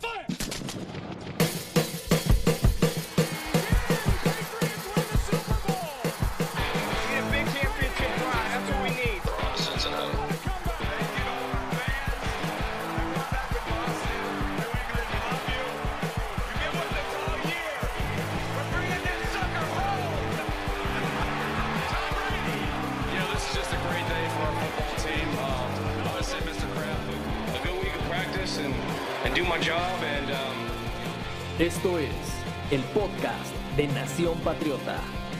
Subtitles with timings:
[0.00, 0.33] Fire!
[31.84, 32.08] Esto es
[32.70, 34.96] el podcast de Nación Patriota.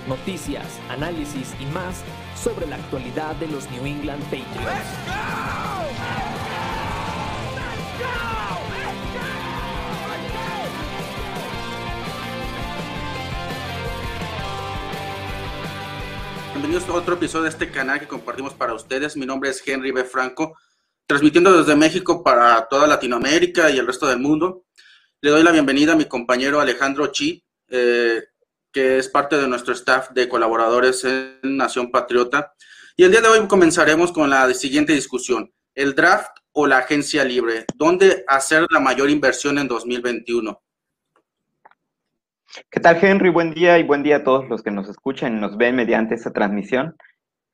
[0.07, 2.03] Noticias, análisis y más
[2.37, 4.45] sobre la actualidad de los New England Patriots.
[16.53, 19.17] Bienvenidos a otro episodio de este canal que compartimos para ustedes.
[19.17, 20.05] Mi nombre es Henry B.
[20.05, 20.59] Franco,
[21.07, 24.65] transmitiendo desde México para toda Latinoamérica y el resto del mundo.
[25.25, 28.25] Le doy la bienvenida a mi compañero Alejandro Chi, eh,
[28.71, 32.53] que es parte de nuestro staff de colaboradores en Nación Patriota.
[32.95, 35.51] Y el día de hoy comenzaremos con la siguiente discusión.
[35.75, 37.65] ¿El draft o la agencia libre?
[37.75, 40.61] ¿Dónde hacer la mayor inversión en 2021?
[42.71, 43.31] ¿Qué tal, Henry?
[43.31, 46.17] Buen día y buen día a todos los que nos escuchan y nos ven mediante
[46.17, 46.97] esta transmisión.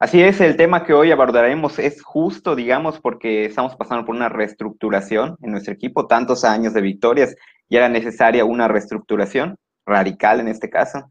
[0.01, 4.29] Así es, el tema que hoy abordaremos es justo, digamos, porque estamos pasando por una
[4.29, 7.37] reestructuración en nuestro equipo, tantos años de victorias
[7.71, 11.09] y era necesaria una reestructuración radical en este caso.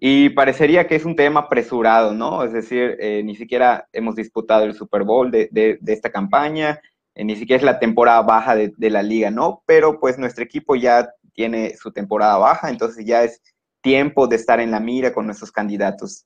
[0.00, 2.42] Y parecería que es un tema apresurado, ¿no?
[2.44, 6.80] Es decir, eh, ni siquiera hemos disputado el Super Bowl de, de, esta campaña,
[7.14, 9.62] eh, ni siquiera es la temporada baja de, de la liga, ¿no?
[9.66, 13.42] Pero pues nuestro equipo ya tiene su temporada baja, entonces ya es
[13.82, 16.24] tiempo de estar en la mira con nuestros candidatos.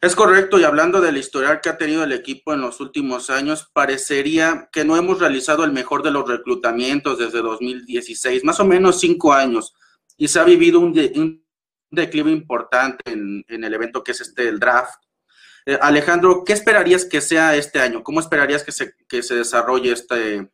[0.00, 3.68] Es correcto, y hablando del historial que ha tenido el equipo en los últimos años,
[3.72, 9.00] parecería que no hemos realizado el mejor de los reclutamientos desde 2016, más o menos
[9.00, 9.74] cinco años,
[10.16, 11.44] y se ha vivido un,
[11.90, 15.02] declive importante en, el evento que es este, el draft.
[15.66, 18.04] Eh, Alejandro, ¿qué esperarías que sea este año?
[18.04, 18.70] ¿Cómo esperarías que
[19.22, 20.48] se, desarrolle este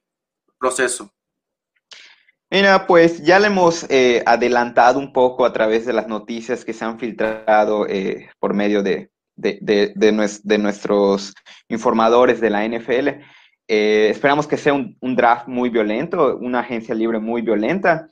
[0.58, 1.12] proceso?
[2.50, 6.72] Mira, pues ya le hemos eh, adelantado un poco a través de las noticias que
[6.72, 11.34] se han filtrado eh, por medio de, de, de, nuestros
[11.68, 13.08] informadores de la NFL.
[13.66, 18.08] Eh, esperamos que sea un, draft muy violento, una agencia libre muy violenta.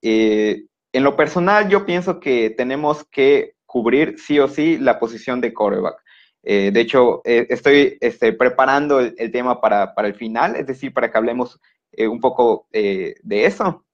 [0.00, 5.40] Eh, en lo personal, yo pienso que tenemos que cubrir sí o sí la posición
[5.40, 5.96] de quarterback.
[6.44, 11.10] Eh, de hecho, estoy este, preparando el, tema para, para, el final, es decir, para
[11.10, 11.60] que hablemos
[11.96, 13.84] un poco de eso.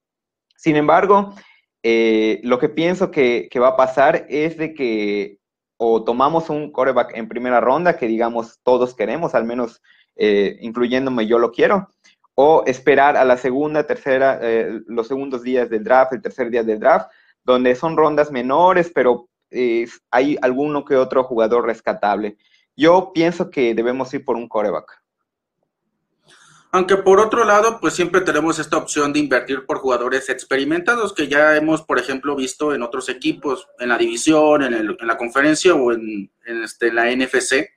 [0.56, 1.34] Sin embargo,
[1.82, 5.37] lo que pienso que, que, va a pasar es de que
[5.78, 9.80] o tomamos un coreback en primera ronda que digamos todos queremos, al menos
[10.16, 11.88] eh, incluyéndome yo lo quiero,
[12.34, 16.62] o esperar a la segunda, tercera, eh, los segundos días del draft, el tercer día
[16.62, 17.10] del draft,
[17.44, 19.28] donde son rondas menores, pero
[20.10, 22.36] hay alguno que otro jugador rescatable.
[22.76, 24.97] Yo pienso que debemos ir por un coreback.
[26.70, 31.26] Aunque por otro lado, pues siempre tenemos esta opción de invertir por jugadores experimentados que
[31.26, 35.92] ya hemos, por ejemplo, visto en otros equipos, en la división, en, la conferencia o
[35.92, 37.70] en, este, la NFC.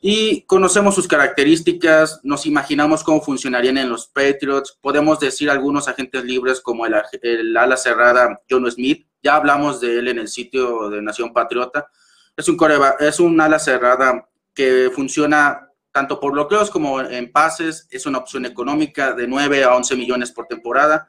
[0.00, 4.76] Y conocemos sus características, nos imaginamos cómo funcionarían en los Patriots.
[4.80, 9.06] Podemos decir algunos agentes libres como el, el ala cerrada John Smith.
[9.22, 11.88] Ya hablamos de él en el sitio de Nación Patriota.
[12.36, 12.58] Es un,
[13.00, 15.67] es un ala cerrada que funciona
[15.98, 17.88] tanto por bloqueos como en pases.
[17.90, 21.08] Es una opción económica de 9 a 11 millones por temporada.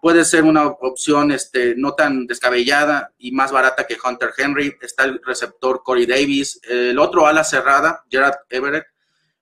[0.00, 4.76] Puede ser una opción este, no tan descabellada y más barata que Hunter Henry.
[4.80, 6.60] Está el receptor Corey Davis.
[6.62, 8.86] El otro ala cerrada, Gerard Everett,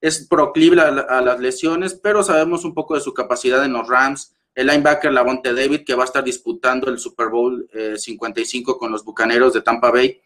[0.01, 4.33] es proclive a, las lesiones, pero sabemos un poco de su capacidad en los Rams.
[4.55, 8.91] El linebacker Lavonte David, que va a estar disputando el Super Bowl 55 eh, con
[8.91, 10.19] los Bucaneros de Tampa Bay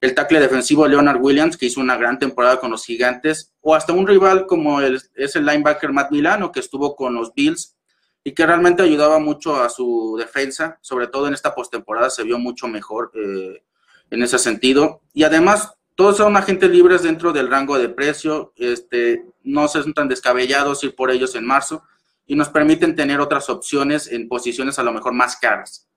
[0.00, 3.92] el tackle defensivo Leonard Williams, que hizo una gran temporada con los Gigantes, o hasta
[3.92, 7.76] un rival como el, es el linebacker Matt Milano, que estuvo con los Bills
[8.22, 12.38] y que realmente ayudaba mucho a su defensa, sobre todo en esta postemporada se vio
[12.38, 13.62] mucho mejor eh,
[14.10, 15.00] en ese sentido.
[15.14, 20.08] Y además, todos son agentes libres dentro del rango de precio, este, no son tan
[20.08, 21.84] descabellados ir por ellos en marzo
[22.26, 25.88] y nos permiten tener otras opciones en posiciones a lo mejor más caras.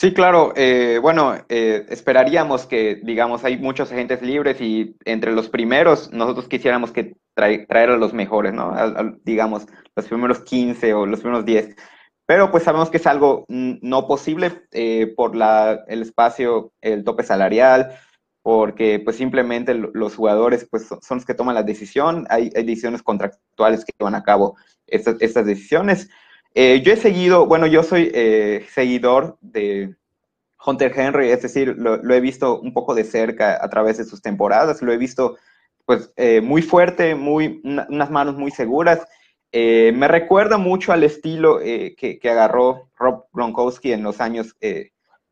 [0.00, 0.54] Sí, claro.
[0.56, 6.48] Eh, bueno, eh, esperaríamos que, digamos, hay muchos agentes libres y entre los primeros nosotros
[6.48, 8.74] quisiéramos que traer a los mejores, ¿no?
[9.24, 11.76] digamos, los primeros 15 o los primeros 10.
[12.24, 17.22] Pero pues sabemos que es algo no posible eh, por la, el espacio, el tope
[17.22, 17.90] salarial,
[18.40, 23.84] porque pues simplemente los jugadores pues son los que toman la decisión, hay, decisiones contractuales
[23.84, 24.56] que llevan a cabo
[24.86, 26.08] estas, estas decisiones.
[26.54, 29.94] Eh, yo he seguido, bueno, yo soy eh, seguidor de
[30.64, 34.20] Hunter Henry, es decir, lo, he visto un poco de cerca a través de sus
[34.20, 35.36] temporadas, lo he visto
[35.86, 39.00] pues eh, muy fuerte, muy, unas manos muy seguras.
[39.52, 44.54] me recuerda mucho al estilo que, que, agarró Rob Gronkowski en los años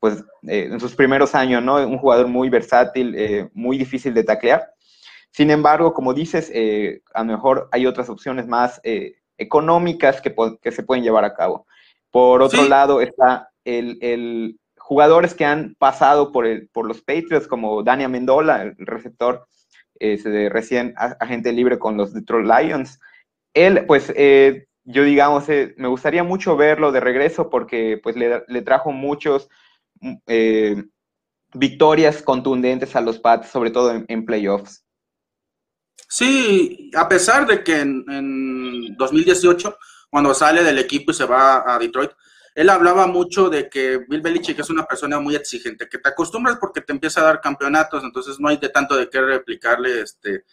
[0.00, 1.76] pues eh, en sus primeros años, ¿no?
[1.76, 4.72] Un jugador muy versátil, eh, muy difícil de taclear.
[5.30, 8.80] Sin embargo, como dices, eh, a lo mejor hay otras opciones más
[9.38, 11.66] económicas que, que, se pueden llevar a cabo.
[12.10, 17.46] Por otro lado, está el, el, jugadores que han pasado por, el, por los Patriots,
[17.46, 19.46] como Dania Mendola, el receptor
[20.00, 23.00] de recién agente libre con los Detroit Lions.
[23.52, 24.12] Él, pues,
[24.84, 29.48] yo digamos, me gustaría mucho verlo de regreso porque pues le, le trajo muchos
[30.26, 30.84] eh,
[31.54, 34.84] victorias contundentes a los Pats, sobre todo en, playoffs.
[36.06, 39.78] Sí, a pesar de que en, 2018,
[40.10, 42.10] cuando sale del equipo y se va a Detroit,
[42.54, 46.56] él hablaba mucho de que Bill Belichick es una persona muy exigente, que te acostumbras
[46.58, 50.00] porque te empieza a dar campeonatos, entonces no hay de tanto de qué replicarle.
[50.00, 50.44] Este,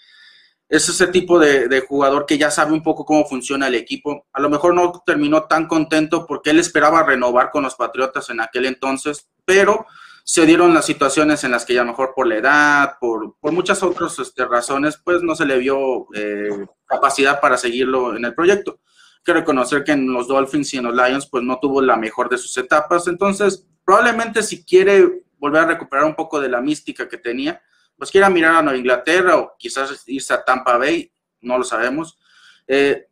[0.67, 4.27] es ese tipo de, de, jugador que ya sabe un poco cómo funciona el equipo.
[4.33, 8.41] A lo mejor no terminó tan contento porque él esperaba renovar con los Patriotas en
[8.41, 9.85] aquel entonces, pero
[10.27, 13.83] se dieron las situaciones en las que ya mejor por la edad, por, por muchas
[13.83, 18.79] otras este, razones, pues no se le vio eh, capacidad para seguirlo en el proyecto.
[19.17, 21.95] Hay que reconocer que en los Dolphins y en los Lions, pues no tuvo la
[21.95, 26.59] mejor de sus etapas, entonces probablemente si quiere volver a recuperar un poco de la
[26.59, 27.61] mística que tenía,
[27.95, 31.11] pues quiera mirar a Nueva Inglaterra o quizás irse a Tampa Bay,
[31.41, 32.17] no lo sabemos.
[32.67, 33.05] Eh,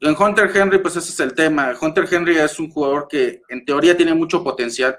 [0.00, 1.74] en Hunter Henry, pues ese es el tema.
[1.78, 4.98] Hunter Henry es un jugador que en teoría tiene mucho potencial,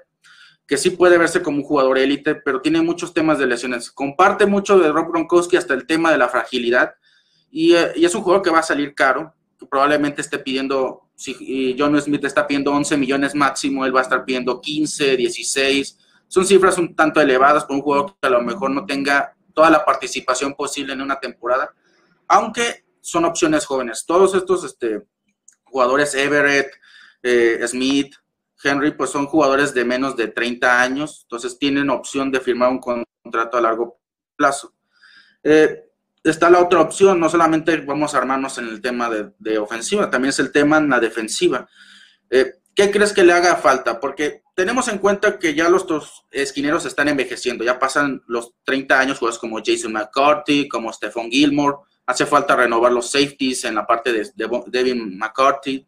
[0.67, 3.91] que sí puede verse como un jugador élite, pero tiene muchos temas de lesiones.
[3.91, 6.95] Comparte mucho de Rob Gronkowski hasta el tema de la fragilidad
[7.51, 9.33] y, eh, es un jugador que va a salir caro,
[9.69, 14.25] probablemente esté pidiendo, si John Smith está pidiendo 11 millones máximo, él va a estar
[14.25, 15.97] pidiendo 15, 16.
[16.27, 19.69] Son cifras un tanto elevadas para un jugador que a lo mejor no tenga toda
[19.69, 21.73] la participación posible en una temporada,
[22.27, 24.03] aunque son opciones jóvenes.
[24.06, 25.03] Todos estos este,
[25.63, 26.71] jugadores, Everett,
[27.23, 28.15] eh, Smith,
[28.65, 32.79] Henry, pues son jugadores de menos de 30 años, entonces tienen opción de firmar un
[32.79, 34.00] contrato a largo
[34.35, 34.73] plazo.
[35.44, 35.85] Eh,
[36.23, 40.29] está la otra opción, no solamente vamos a armarnos en el tema de, ofensiva, también
[40.29, 41.67] es el tema en la defensiva.
[42.29, 44.00] Eh, ¿Qué crees que le haga falta?
[44.00, 49.00] Porque tenemos en cuenta que ya los dos esquineros están envejeciendo, ya pasan los 30
[49.00, 53.85] años, jugadores como Jason McCarthy, como Stephon Gilmore, hace falta renovar los safeties en la
[53.85, 55.88] parte de, de Devin McCarthy,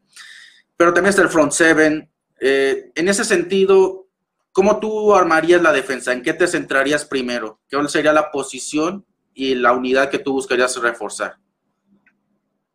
[0.78, 2.10] pero también está el front seven,
[2.40, 4.08] eh, en ese sentido,
[4.52, 6.14] ¿cómo tú armarías la defensa?
[6.14, 7.60] ¿En qué te centrarías primero?
[7.70, 11.38] ¿Qué sería la posición y la unidad que tú buscarías reforzar?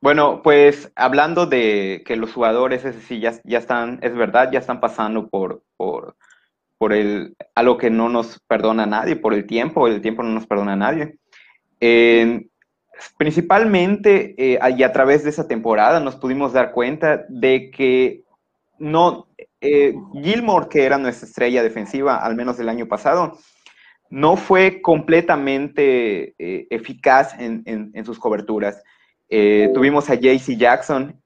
[0.00, 4.81] Bueno, pues hablando de que los jugadores, es decir, ya, están, es verdad, ya están
[4.81, 6.17] pasando por, por,
[6.76, 10.31] por el, algo que no nos perdona a nadie, por el tiempo, el tiempo no
[10.31, 11.19] nos perdona a nadie.
[13.17, 18.25] principalmente, eh, a través de esa temporada nos pudimos dar cuenta de que
[18.81, 19.29] no,
[19.62, 23.38] eh, Gilmore, que era nuestra estrella defensiva, al menos el año pasado,
[24.11, 28.82] no fue completamente eh, eficaz en, sus coberturas.
[29.29, 31.19] Eh, tuvimos a JC Jackson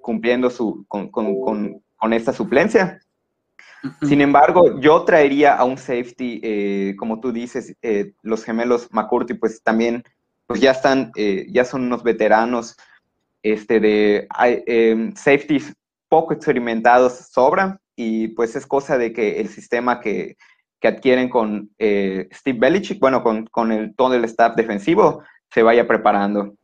[0.00, 2.98] cumpliendo su, con, esta suplencia.
[4.02, 7.74] Sin embargo, yo traería a un safety, como tú dices,
[8.22, 10.02] los gemelos McCurdy, pues también
[10.46, 11.12] pues ya están,
[11.48, 12.76] ya son unos veteranos
[13.42, 14.28] este, de
[14.66, 15.74] em, safeties
[16.08, 20.36] poco experimentados sobran y pues es cosa de que el sistema que,
[20.80, 25.62] que adquieren con eh, Steve Belichick, bueno, con, con, el, todo el staff defensivo, se
[25.62, 26.54] vaya preparando.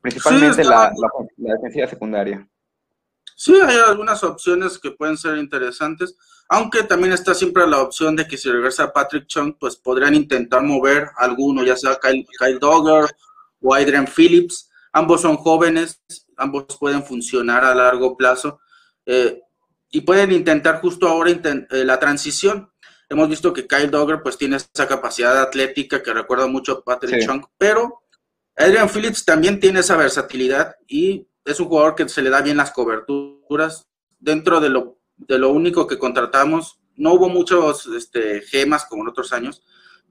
[0.00, 0.92] Principalmente la,
[1.36, 2.46] la, defensiva secundaria.
[3.34, 6.16] Sí, hay algunas opciones que pueden ser interesantes,
[6.48, 10.62] aunque también está siempre la opción de que si regresa Patrick Chung, pues podrían intentar
[10.62, 13.10] mover alguno, ya sea Kyle, Kyle Dogger
[13.60, 14.70] o Adrian Phillips.
[14.92, 16.00] Ambos son jóvenes,
[16.36, 18.60] ambos pueden funcionar a largo plazo.
[19.06, 19.40] Eh,
[19.90, 22.70] y pueden intentar justo ahora eh, la transición.
[23.08, 27.24] Hemos visto que Kyle Dogger pues tiene esa capacidad atlética que recuerda mucho a Patrick
[27.24, 28.02] Chung, pero
[28.56, 32.56] Adrian Phillips también tiene esa versatilidad y es un jugador que se le da bien
[32.56, 33.86] las coberturas.
[34.18, 39.08] Dentro de lo, de lo único que contratamos, no hubo muchos este, gemas como en
[39.08, 39.62] otros años,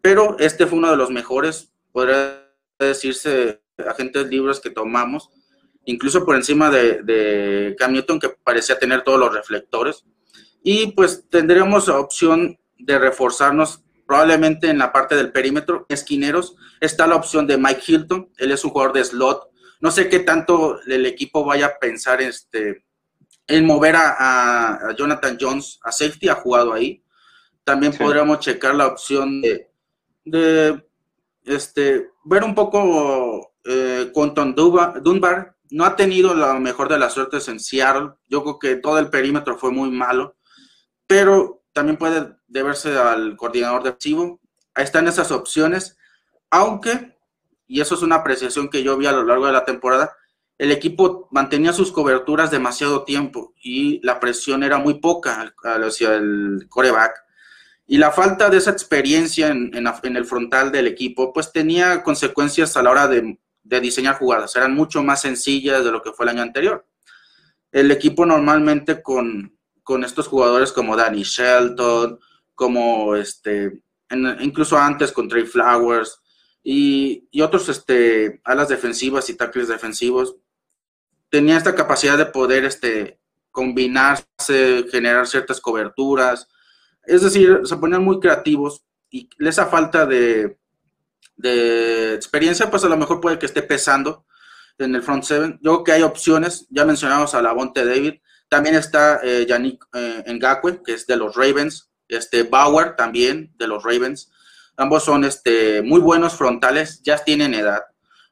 [0.02, 2.48] pero este fue uno de los mejores, podría
[2.80, 5.30] decirse, agentes libres que tomamos
[5.86, 10.04] incluso por encima de, de Cam Newton, que parecía tener todos los reflectores.
[10.64, 17.16] Y pues tendríamos opción de reforzarnos probablemente en la parte del perímetro, esquineros, está la
[17.16, 19.50] opción de Mike Hilton, él es un jugador de slot.
[19.80, 22.86] No sé qué tanto el equipo vaya a pensar este,
[23.48, 27.04] en mover a, Jonathan Jones a safety, ha jugado ahí.
[27.64, 29.70] También podríamos checar la opción de,
[30.24, 30.86] de
[31.46, 35.55] este, ver un poco eh, Quentin Dunbar.
[35.76, 38.12] No ha tenido la mejor de las suertes en Seattle.
[38.30, 40.38] Yo creo que todo el perímetro fue muy malo,
[41.06, 44.40] pero también puede deberse al coordinador defensivo.
[44.74, 45.98] Ahí están esas opciones,
[46.50, 47.18] aunque,
[47.68, 50.14] y eso es una apreciación que yo vi a lo largo de la temporada,
[50.58, 56.68] el equipo mantenía sus coberturas demasiado tiempo y la presión era muy poca hacia el
[56.70, 57.22] coreback.
[57.86, 62.82] Y la falta de esa experiencia en, el frontal del equipo, pues tenía consecuencias a
[62.82, 64.56] la hora de, diseñar jugadas.
[64.56, 66.86] Eran mucho más sencillas de lo que fue el año anterior.
[67.72, 72.20] El equipo normalmente con, con estos jugadores como Danny Shelton,
[72.54, 73.82] como este,
[74.40, 76.22] incluso antes con Trey Flowers
[76.64, 80.38] y, y, otros este, alas defensivas y tackles defensivos,
[81.30, 83.20] tenía esta capacidad de poder este,
[83.52, 86.48] combinarse, generar ciertas coberturas.
[87.04, 90.58] Es decir, se ponían muy creativos y esa falta de,
[91.36, 94.26] de experiencia, pues a lo mejor puede que esté pesando
[94.78, 95.60] en el front seven.
[95.62, 98.16] Yo creo que hay opciones, ya mencionamos a la Bonte David,
[98.50, 103.68] también está eh, Yannick eh, Ngakwe, que es de los Ravens, este Bauer también de
[103.68, 104.32] los Ravens.
[104.78, 107.84] Ambos son este, muy buenos frontales, ya tienen edad.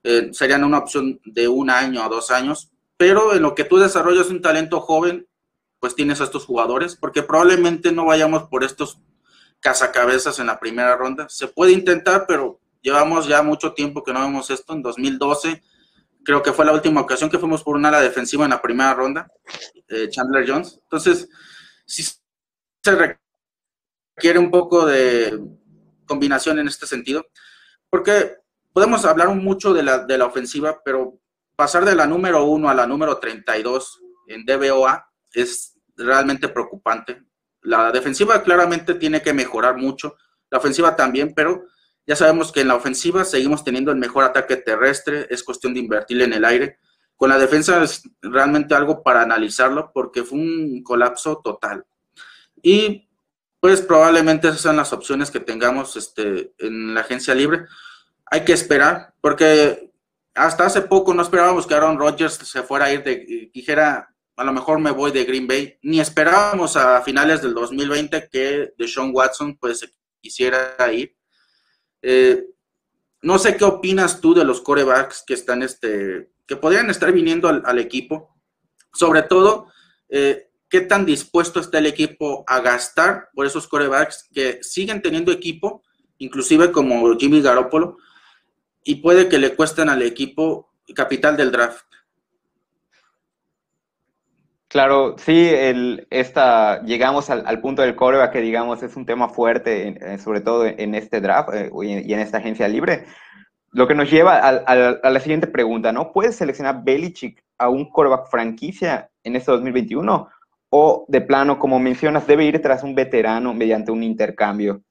[0.03, 3.77] Eh, serían una opción de un año a dos años, pero en lo que tú
[3.77, 5.27] desarrollas un talento joven,
[5.79, 9.01] pues tienes a estos jugadores, porque probablemente no vayamos por estos
[9.60, 11.27] cazacabezas en la primera ronda.
[11.29, 14.73] Se puede intentar, pero llevamos ya mucho tiempo que no vemos esto.
[14.73, 15.63] En 2012,
[16.23, 18.93] creo que fue la última ocasión que fuimos por una ala defensiva en la primera
[18.93, 19.31] ronda,
[19.87, 20.79] eh, Chandler Jones.
[20.83, 21.27] Entonces,
[21.85, 22.03] sí
[22.83, 23.17] se
[24.15, 25.39] requiere un poco de
[26.05, 27.25] combinación en este sentido,
[27.89, 28.35] porque
[28.73, 31.19] podemos hablar mucho de la, de la ofensiva, pero
[31.55, 37.23] pasar de la número 1 a la número 32 en DBOA es realmente preocupante.
[37.61, 40.17] La defensiva claramente tiene que mejorar mucho,
[40.49, 41.63] la ofensiva también, pero
[42.05, 45.79] ya sabemos que en la ofensiva seguimos teniendo el mejor ataque terrestre, es cuestión de
[45.79, 46.79] invertir en el aire.
[47.15, 51.86] Con la defensa es realmente algo para analizarlo porque fue un colapso total.
[52.62, 53.10] Y
[53.60, 57.65] pues probablemente esas son las opciones que tengamos este, en la agencia libre.
[58.25, 59.91] Hay que esperar porque
[60.33, 64.43] hasta hace poco no esperábamos que Aaron Rodgers se fuera a ir de, dijera, a
[64.43, 69.12] lo mejor me voy de Green Bay, ni esperábamos a finales del 2020 que Deshaun
[69.13, 71.15] Watson pues quisiera ir.
[72.03, 72.45] Eh,
[73.22, 77.48] no sé qué opinas tú de los corebacks que están, este, que podrían estar viniendo
[77.48, 78.36] al, equipo.
[78.93, 79.67] Sobre todo,
[80.10, 85.31] eh, qué tan dispuesto está el equipo a gastar por esos corebacks que siguen teniendo
[85.31, 85.81] equipo,
[86.17, 87.98] inclusive como Jimmy Garoppolo,
[88.83, 91.86] y puede que le cuesten al equipo capital del draft.
[94.74, 95.51] Claro, sí,
[96.10, 100.65] esta, llegamos al, punto del coreback que digamos es un tema fuerte, eh, sobre todo
[100.65, 103.06] en este draft eh, y en esta agencia libre.
[103.70, 106.12] Lo que nos lleva a, la siguiente pregunta, ¿no?
[106.12, 110.27] ¿Puedes seleccionar Belichick a un coreback franquicia en este 2021?
[110.72, 114.82] ¿O de plano, como mencionas, debe ir tras un veterano mediante un intercambio?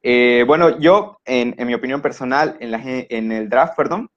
[0.00, 4.10] Eh, bueno, yo, en, mi opinión personal, en el draft, perdón,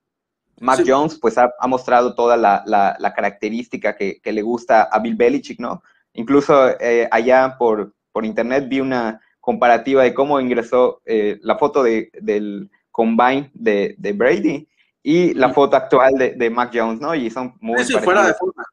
[0.62, 5.84] Mac Jones, pues ha, mostrado toda la, característica que, le gusta a Bill Belichick, ¿no?
[6.14, 11.84] Incluso eh, allá por, por internet vi una comparativa de cómo ingresó eh, la foto
[11.84, 14.68] de, del combine de, Brady
[15.04, 17.16] y la foto actual de, Mac Jones, ¿no?
[17.16, 18.64] Y son muy sí, fuera de forma.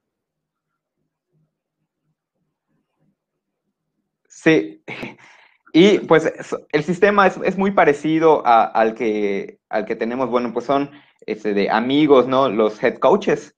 [4.28, 4.82] Sí,
[5.72, 6.30] y pues
[6.70, 10.90] el sistema es, muy parecido al, que, al que tenemos, bueno, pues son
[11.26, 12.48] este, de amigos, ¿no?
[12.48, 13.54] Los head coaches.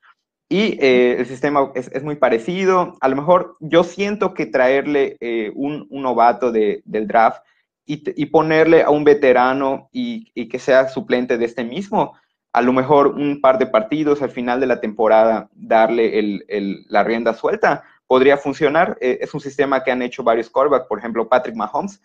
[0.53, 2.97] Y eh, el sistema es, muy parecido.
[3.01, 7.43] A lo mejor yo siento que traerle eh, un, novato del draft
[7.87, 12.17] y, ponerle a un veterano y, que sea suplente de este mismo,
[12.53, 16.41] a lo mejor un par de partidos al final de la temporada, darle
[16.89, 18.99] la rienda suelta, podría funcionar.
[19.01, 22.03] Eh, es un sistema que han hecho varios quarterbacks, por ejemplo, Patrick Mahomes,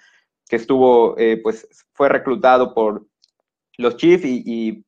[0.47, 3.07] que estuvo, pues fue reclutado por
[3.77, 4.85] los Chiefs y,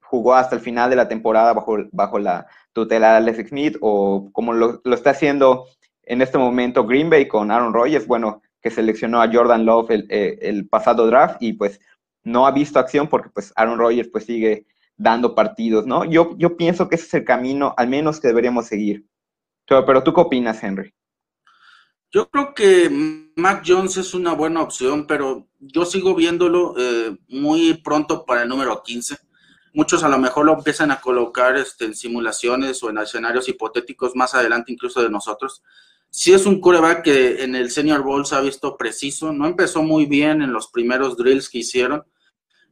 [0.00, 4.30] jugó hasta el final de la temporada bajo, bajo la tutela de Alex Smith, o
[4.32, 5.66] como lo, está haciendo
[6.02, 10.06] en este momento Green Bay con Aaron Rodgers, bueno, que seleccionó a Jordan Love el,
[10.08, 11.80] eh, el, pasado draft y pues
[12.22, 16.04] no ha visto acción porque pues Aaron Rodgers pues sigue dando partidos, ¿no?
[16.04, 19.06] Yo, yo pienso que ese es el camino al menos que deberíamos seguir.
[19.66, 20.94] Pero, ¿tú qué opinas, Henry?
[22.12, 22.88] Yo creo que
[23.36, 28.48] Mac Jones es una buena opción, pero yo sigo viéndolo eh, muy pronto para el
[28.48, 29.16] número 15.
[29.76, 34.16] Muchos a lo mejor lo empiezan a colocar este, en simulaciones o en escenarios hipotéticos
[34.16, 35.62] más adelante incluso de nosotros.
[36.08, 39.82] Si es un coreback que en el Senior Bowl se ha visto preciso, no empezó
[39.82, 42.06] muy bien en los primeros drills que hicieron,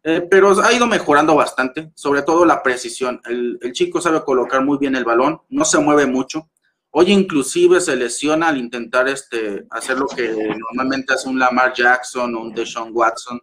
[0.03, 3.21] eh, pero ha ido mejorando bastante, sobre todo la precisión.
[3.27, 6.49] El, el, chico sabe colocar muy bien el balón, no se mueve mucho.
[6.89, 12.35] Hoy inclusive se lesiona al intentar este, hacer lo que normalmente hace un Lamar Jackson
[12.35, 13.39] o un Deshaun Watson,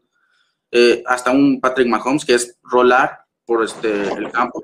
[0.71, 4.63] eh, hasta un Patrick Mahomes, que es rolar por este, el campo.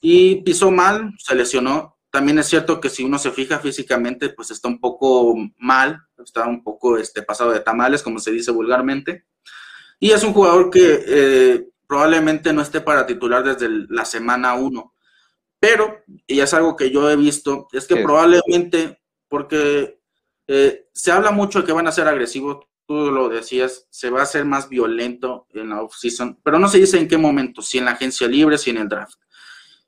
[0.00, 1.98] Y pisó mal, se lesionó.
[2.10, 6.46] También es cierto que si uno se fija físicamente, pues está un poco mal, está
[6.46, 9.26] un poco este, pasado de tamales, como se dice vulgarmente.
[10.00, 14.94] Y es un jugador que eh, probablemente no esté para titular desde la semana 1.
[15.60, 20.00] Pero, y es algo que yo he visto, es que probablemente, porque
[20.46, 24.24] eh, se habla mucho de que van a ser agresivos, lo decías, se va a
[24.24, 27.84] hacer más violento en la off-season, pero no se dice en qué momento, si en
[27.84, 29.18] la agencia libre, si en el draft.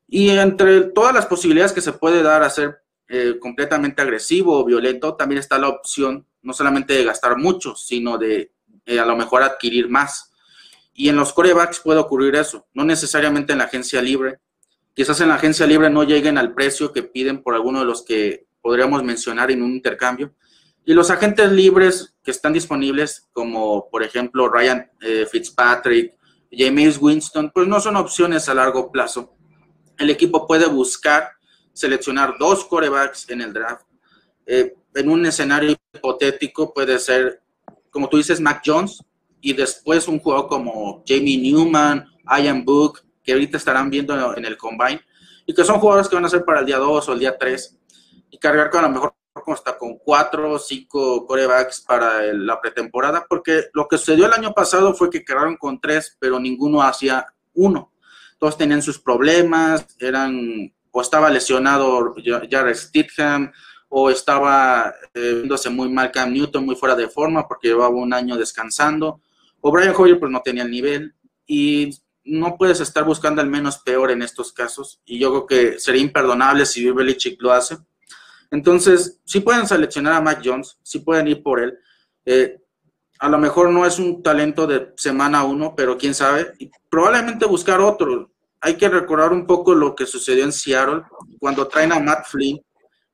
[0.08, 4.64] Y entre todas las posibilidades que se puede dar a ser eh, completamente agresivo o
[4.64, 8.52] violento, también está la opción no solamente de gastar mucho, sino de
[8.86, 10.32] eh, a lo mejor adquirir más.
[10.92, 14.38] Y en los corebacks puede ocurrir eso, no necesariamente en la agencia libre.
[14.94, 18.04] Quizás en la agencia libre no lleguen al precio que piden por alguno de los
[18.04, 20.34] que podríamos mencionar en un intercambio.
[20.84, 26.14] Y los agentes libres que están disponibles, como por ejemplo Ryan eh, Fitzpatrick,
[26.50, 29.34] James Winston, pues no son opciones a largo plazo.
[29.98, 31.30] El equipo puede buscar
[31.72, 33.86] seleccionar dos corebacks en el draft.
[34.46, 37.44] Eh, en un escenario hipotético puede ser
[37.94, 39.04] como tú dices, Mac Jones,
[39.40, 44.56] y después un juego como Jamie Newman, Ian Book, que ahorita estarán viendo en el
[44.56, 45.00] Combine,
[45.46, 47.38] y que son jugadores que van a ser para el día 2 o el día
[47.38, 47.78] 3,
[48.30, 49.14] y cargar con a lo mejor
[49.52, 54.52] hasta con 4 o 5 corebacks para la pretemporada, porque lo que sucedió el año
[54.52, 57.92] pasado fue que quedaron con 3, pero ninguno hacía uno.
[58.38, 62.14] Todos tenían sus problemas, eran, o estaba lesionado
[62.50, 63.52] Jared Stidham,
[63.88, 68.12] o estaba eh, viéndose muy mal Cam Newton, muy fuera de forma porque llevaba un
[68.12, 69.20] año descansando,
[69.60, 71.14] o Brian Hoyer pues no tenía el nivel
[71.46, 71.90] y
[72.24, 76.02] no puedes estar buscando al menos peor en estos casos y yo creo que sería
[76.02, 77.78] imperdonable si Belichick lo hace.
[78.54, 81.78] Entonces, sí pueden seleccionar a Mac Jones, sí pueden ir por él.
[82.24, 82.58] Eh,
[83.18, 86.52] a lo mejor no es un talento de semana uno, pero quién sabe.
[86.58, 88.30] Y probablemente buscar otro.
[88.60, 91.02] Hay que recordar un poco lo que sucedió en Seattle
[91.38, 92.60] cuando traen a Matt Flynn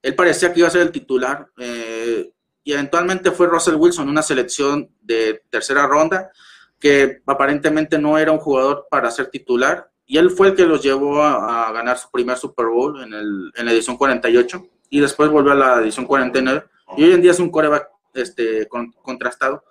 [0.03, 2.33] él parecía que iba a ser el titular eh,
[2.64, 6.31] y eventualmente fue Russell Wilson, una selección de tercera ronda
[6.79, 10.83] que aparentemente no era un jugador para ser titular y él fue el que los
[10.83, 15.31] llevó a, ganar su primer Super Bowl en, el, en, la edición 48 y después
[15.31, 16.64] volvió a la edición 49
[16.96, 18.68] y hoy en día es un coreback este,
[19.03, 19.64] contrastado.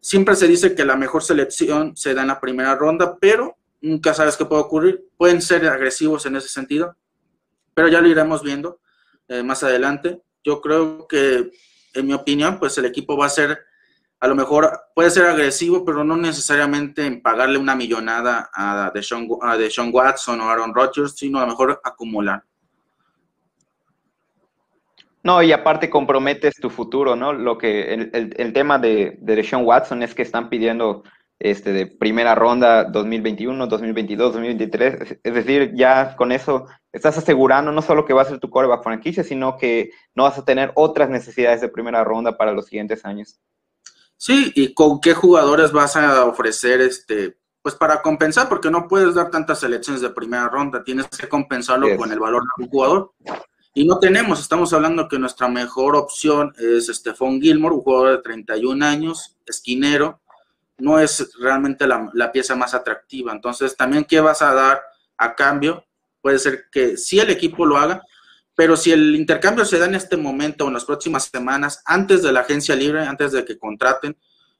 [0.00, 4.14] Siempre se dice que la mejor selección se da en la primera ronda, pero nunca
[4.14, 5.04] sabes qué puede ocurrir.
[5.16, 6.96] Pueden ser agresivos en ese sentido,
[7.74, 8.80] pero ya lo iremos viendo.
[9.28, 10.20] Eh, más adelante.
[10.44, 11.50] Yo creo que,
[11.94, 13.58] en mi opinión, pues el equipo va a ser,
[14.20, 19.28] a lo mejor puede ser agresivo, pero no necesariamente en pagarle una millonada a Deshaun,
[19.40, 19.56] a
[19.90, 22.44] Watson o Aaron Rodgers, sino a lo mejor acumular.
[25.24, 27.32] No, y aparte comprometes tu futuro, ¿no?
[27.32, 31.02] Lo que el, el, tema de, de Deshaun Watson es que están pidiendo
[31.38, 35.18] este, de primera ronda 2021, 2022, 2023.
[35.22, 38.82] Es decir, ya con eso estás asegurando no solo que va a ser tu coreback
[38.82, 43.04] franquicia, sino que no vas a tener otras necesidades de primera ronda para los siguientes
[43.06, 43.40] años.
[44.18, 49.14] Sí, y con qué jugadores vas a ofrecer este, pues para compensar, porque no puedes
[49.14, 53.12] dar tantas selecciones de primera ronda, tienes que compensarlo con el valor de un jugador.
[53.76, 58.22] Y no tenemos, estamos hablando que nuestra mejor opción es Stephon Gilmore, un jugador de
[58.22, 60.20] 31 años, esquinero,
[60.78, 63.32] no es realmente la, pieza más atractiva.
[63.32, 64.80] Entonces, también, ¿qué vas a dar
[65.18, 65.84] a cambio?
[66.20, 68.02] Puede ser que sí el equipo lo haga,
[68.54, 72.22] pero si el intercambio se da en este momento o en las próximas semanas, antes
[72.22, 74.16] de la agencia libre, antes de que contraten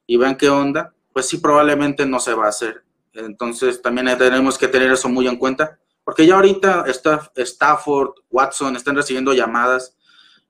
[0.08, 2.82] y vean qué onda, pues sí, probablemente no se va a hacer.
[3.12, 8.76] Entonces, también tenemos que tener eso muy en cuenta, porque ya ahorita está Stafford, Watson
[8.76, 9.96] están recibiendo llamadas,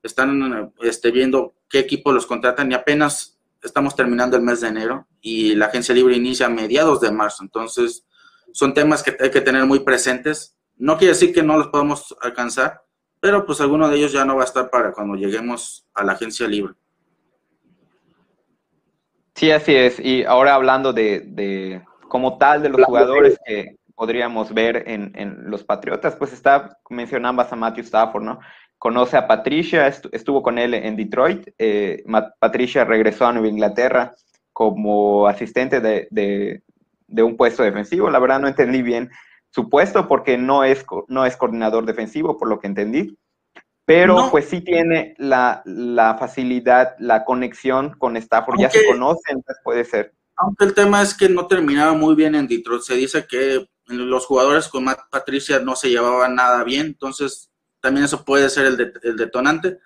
[0.03, 5.07] están este, viendo qué equipo los contratan y apenas estamos terminando el mes de enero
[5.21, 7.43] y la agencia libre inicia a mediados de marzo.
[7.43, 8.05] Entonces,
[8.51, 10.55] son temas que hay que tener muy presentes.
[10.77, 12.83] No quiere decir que no los podamos alcanzar,
[13.19, 16.13] pero pues alguno de ellos ya no va a estar para cuando lleguemos a la
[16.13, 16.73] agencia libre.
[19.33, 19.99] Sí, así es.
[19.99, 25.63] Y ahora hablando de, como tal de los jugadores que, podríamos ver en, en, los
[25.63, 28.39] Patriotas, pues está, mencionabas a Matthew Stafford, ¿no?
[28.77, 32.03] Conoce a Patricia, estuvo con él en Detroit, eh,
[32.39, 34.13] Patricia regresó a Nueva Inglaterra
[34.51, 36.61] como asistente de, de,
[37.07, 39.09] de, un puesto defensivo, la verdad no entendí bien
[39.49, 43.17] su puesto porque no es, no es coordinador defensivo, por lo que entendí,
[43.85, 49.61] pero pues sí tiene la, la, facilidad, la conexión con Stafford, ya se conocen, entonces
[49.63, 50.13] puede ser.
[50.37, 52.81] Aunque el tema es que no terminaba muy bien en Detroit.
[52.81, 58.25] Se dice que los jugadores con Patricia no se llevaban nada bien, entonces también eso
[58.25, 59.79] puede ser el, detonante.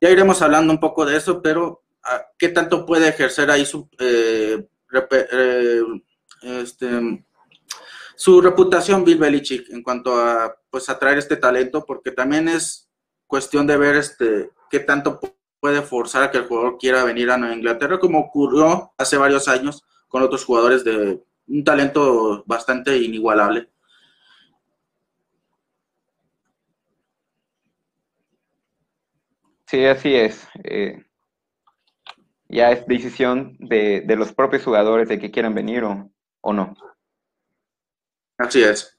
[0.00, 3.88] Ya iremos hablando un poco de eso, pero ah, ¿qué tanto puede ejercer ahí su,
[3.98, 4.66] eh,
[5.10, 5.82] eh,
[6.42, 7.24] este,
[8.16, 11.84] su reputación Bill Belichick en cuanto a pues atraer este talento?
[11.84, 12.88] Porque también es
[13.26, 15.20] cuestión de ver este qué tanto
[15.60, 19.48] puede forzar a que el jugador quiera venir a Nueva Inglaterra, como ocurrió hace varios
[19.48, 23.68] años con otros jugadores de un talento bastante inigualable.
[29.66, 30.48] Sí, así es.
[30.64, 31.04] Eh,
[32.48, 36.74] ya es decisión de, los propios jugadores de que quieran venir o, o no.
[38.38, 38.96] Así es.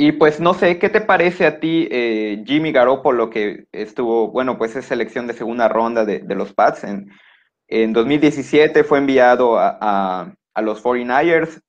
[0.00, 4.56] Y pues no sé, ¿qué te parece a ti eh, Jimmy Garoppolo que estuvo, bueno,
[4.56, 6.84] pues es selección de segunda ronda de, los Pats?
[6.84, 7.10] En,
[7.68, 11.60] en 2017 fue enviado a, los 49ers,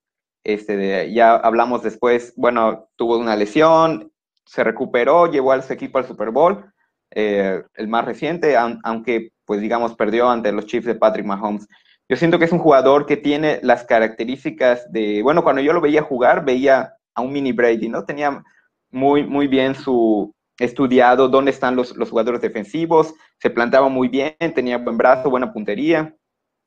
[0.43, 4.11] este, ya hablamos después, bueno, tuvo una lesión,
[4.45, 6.65] se recuperó, llevó a su equipo al Super Bowl,
[7.11, 11.67] eh, el más reciente, aunque pues digamos perdió ante los Chiefs de Patrick Mahomes.
[12.07, 15.81] Yo siento que es un jugador que tiene las características de, bueno, cuando yo lo
[15.81, 18.05] veía jugar, veía a un mini Brady, ¿no?
[18.05, 18.43] Tenía
[18.89, 24.77] muy, muy bien su estudiado dónde están los, jugadores defensivos, se plantaba muy bien, tenía
[24.77, 26.15] buen brazo, buena puntería,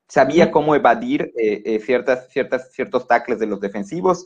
[0.09, 4.25] sabía cómo evadir eh, eh, ciertas, ciertas, ciertos tackles de los defensivos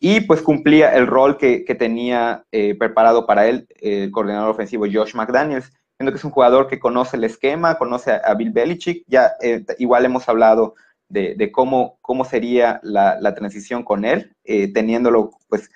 [0.00, 5.14] y pues cumplía el rol que, tenía eh, preparado para él el coordinador ofensivo Josh
[5.14, 5.72] McDaniels.
[5.96, 9.32] Siendo que es un jugador que conoce el esquema, conoce a, Bill Belichick, ya
[9.78, 10.74] igual hemos hablado
[11.08, 14.34] de, cómo, cómo sería la, la transición con él,
[14.74, 15.70] teniéndolo pues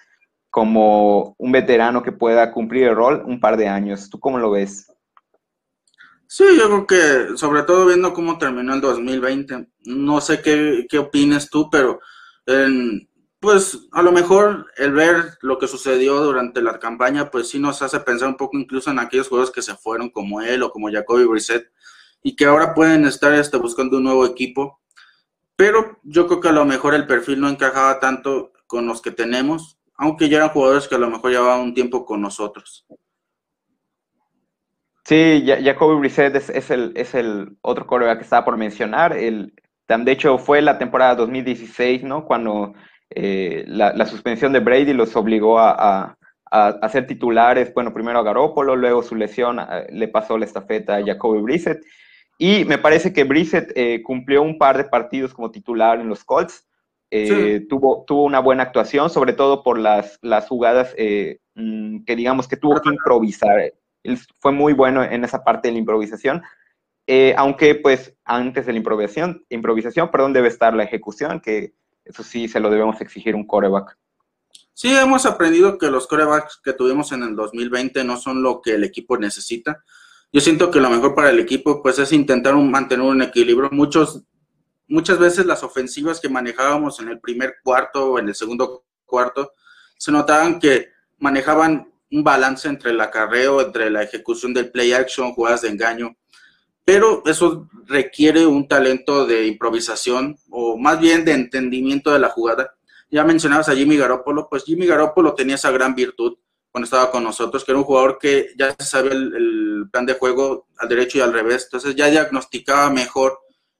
[0.51, 4.09] como un veterano que pueda cumplir el rol un par de años.
[4.11, 4.93] ¿Tú cómo lo ves?
[6.27, 10.99] Sí, yo creo que sobre todo viendo cómo terminó el 2020, no sé qué, qué
[10.99, 12.01] opinas tú, pero
[13.41, 17.83] pues a lo mejor el ver lo que sucedió durante la campaña, pues sí nos
[17.83, 20.91] hace pensar un poco incluso en aquellos jugadores que se fueron como él o como
[20.91, 21.71] Jacoby Brissett
[22.23, 24.81] y que ahora pueden estar este, buscando un nuevo equipo
[25.59, 29.11] pero yo creo que a lo mejor el perfil no encajaba tanto con los que
[29.11, 32.87] tenemos, aunque ya eran jugadores que a lo mejor llevaban un tiempo con nosotros.
[35.05, 39.17] Sí, Jacoby Brissett es, el, es el otro coreback que estaba por mencionar.
[39.17, 39.55] El,
[39.89, 42.27] de hecho, fue la temporada 2016, ¿no?
[42.27, 42.75] Cuando
[43.11, 46.19] eh, la, suspensión de Brady los obligó a,
[46.51, 47.73] a, ser titulares.
[47.73, 51.83] Bueno, primero a Garoppolo, luego su lesión eh, le pasó la estafeta a Jacoby Brissett.
[52.37, 56.23] Y me parece que Brissett eh, cumplió un par de partidos como titular en los
[56.23, 56.67] Colts.
[57.11, 62.16] Eh, tuvo, tuvo una buena actuación, sobre todo por las, las jugadas eh, mm, que
[62.16, 63.73] digamos que tuvo que improvisar.
[64.03, 66.42] Él fue muy bueno en esa parte de la improvisación.
[67.37, 72.49] aunque pues antes de la improvisación, improvisación, perdón, debe estar la ejecución, que eso sí
[72.49, 73.97] se lo debemos exigir un coreback.
[74.75, 78.75] Sí, hemos aprendido que los corebacks que tuvimos en el 2020 no son lo que
[78.75, 79.83] el equipo necesita
[80.33, 83.71] yo siento que lo mejor para el equipo pues es intentar mantener un equilibrio.
[83.73, 84.25] Muchos,
[84.88, 89.53] muchas veces las ofensivas que manejábamos en el primer cuarto o en el segundo cuarto
[89.96, 95.33] se notaban que manejaban un balance entre el acarreo, entre la ejecución del play action,
[95.33, 96.16] jugadas de engaño,
[96.85, 102.74] pero eso requiere un talento de improvisación o más bien de entendimiento de la jugada.
[103.11, 106.38] Ya mencionabas a Jimmy Garoppolo, pues Jimmy Garoppolo tenía esa gran virtud
[106.70, 110.66] cuando estaba con nosotros, que era un jugador que ya sabía el, plan de juego
[110.79, 113.38] al derecho y al revés, entonces ya diagnosticaba mejor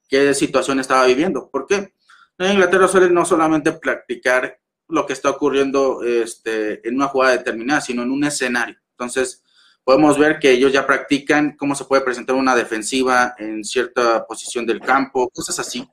[0.09, 1.49] qué situación estaba viviendo.
[1.49, 1.93] ¿Por qué?
[2.37, 7.79] En Inglaterra suele no solamente practicar lo que está ocurriendo este, en una jugada determinada,
[7.79, 8.75] sino en un escenario.
[8.91, 9.43] Entonces,
[9.83, 14.65] podemos ver que ellos ya practican cómo se puede presentar una defensiva en cierta posición
[14.65, 15.87] del campo, cosas así.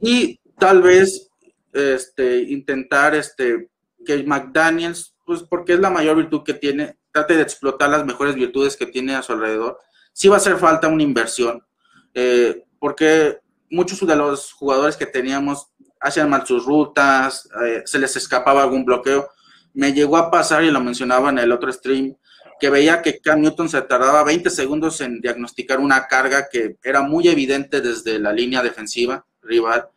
[0.00, 1.30] Y tal vez
[1.72, 3.70] este, intentar este,
[4.04, 8.36] que McDaniels pues porque es la mayor virtud que tiene, trate de explotar las mejores
[8.36, 9.78] virtudes que tiene a su alrededor.
[10.12, 11.66] Sí va a hacer falta una inversión,
[12.14, 13.38] eh, porque
[13.70, 15.68] muchos de los jugadores que teníamos
[16.00, 19.28] hacían mal sus rutas, eh, se les escapaba algún bloqueo.
[19.74, 22.16] Me llegó a pasar, y lo mencionaba en el otro stream,
[22.58, 27.02] que veía que Cam Newton se tardaba 20 segundos en diagnosticar una carga que era
[27.02, 29.26] muy evidente desde la línea defensiva.
[29.42, 29.88] rival.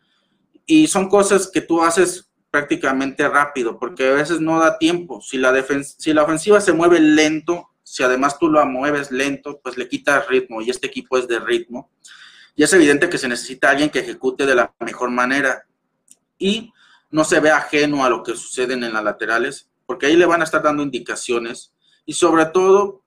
[0.66, 5.20] Y son cosas que tú haces prácticamente rápido, porque a veces no da tiempo.
[5.20, 5.52] Si la,
[5.98, 10.28] si la ofensiva se mueve lento, si además tú la mueves lento, pues le quitas
[10.28, 11.90] ritmo y este equipo es de ritmo.
[12.56, 15.64] Y es evidente que se necesita alguien que ejecute de la mejor manera
[16.38, 16.72] y
[17.10, 20.40] no se ve ajeno a lo que sucede en las laterales, porque ahí le van
[20.40, 21.72] a estar dando indicaciones
[22.06, 23.02] y sobre todo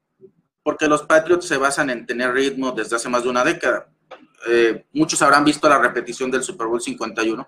[0.64, 3.90] porque los Patriots se basan en tener ritmo desde hace más de una década.
[4.48, 7.48] Eh, muchos habrán visto la repetición del Super Bowl 51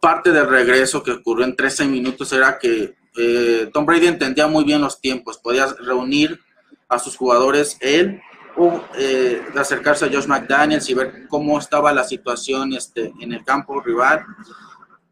[0.00, 4.64] parte del regreso que ocurrió en 13 minutos era que eh, Tom Brady entendía muy
[4.64, 6.40] bien los tiempos, podía reunir
[6.88, 8.20] a sus jugadores él
[8.62, 13.42] o eh, acercarse a Josh McDaniels y ver cómo estaba la situación este, en el
[13.42, 14.22] campo rival.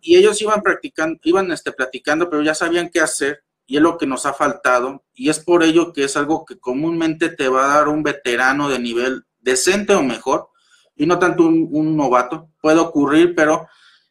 [0.03, 3.97] Y ellos iban practicando, iban este, platicando, pero ya sabían qué hacer y es lo
[3.97, 5.03] que nos ha faltado.
[5.15, 8.69] Y es por ello que es algo que comúnmente te va a dar un veterano
[8.69, 10.51] de nivel decente o mejor
[10.95, 12.51] y no tanto un novato.
[12.61, 13.67] Puede ocurrir, pero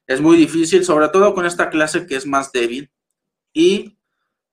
[0.08, 2.90] es muy difícil, sobre todo con esta clase que es más débil.
[3.54, 3.97] Y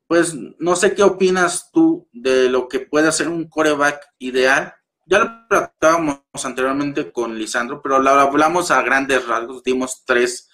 [0.07, 4.75] pues no sé qué opinas tú de lo que puede hacer un coreback ideal.
[5.07, 10.49] Ya lo tratábamos anteriormente con Lisandro, pero lo hablamos a grandes rasgos, dimos tres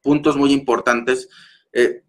[0.00, 1.28] puntos muy importantes.
[1.72, 2.02] Eh,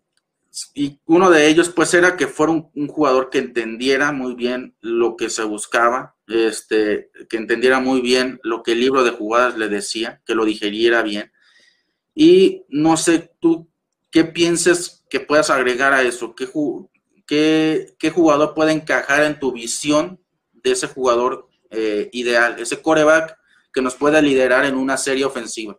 [0.75, 5.15] y uno de ellos pues era que fuera un, jugador que entendiera muy bien lo
[5.15, 9.67] que se buscaba, este, que entendiera muy bien lo que el libro de jugadas le
[9.67, 11.34] decía, que lo digeriera bien
[12.15, 13.69] y no sé tú
[14.12, 16.49] qué pienses que puedas agregar a eso, qué,
[17.99, 20.19] qué, jugador puede encajar en tu visión
[20.54, 23.38] de ese jugador eh, ideal, ese coreback
[23.71, 25.78] que nos pueda liderar en una serie ofensiva.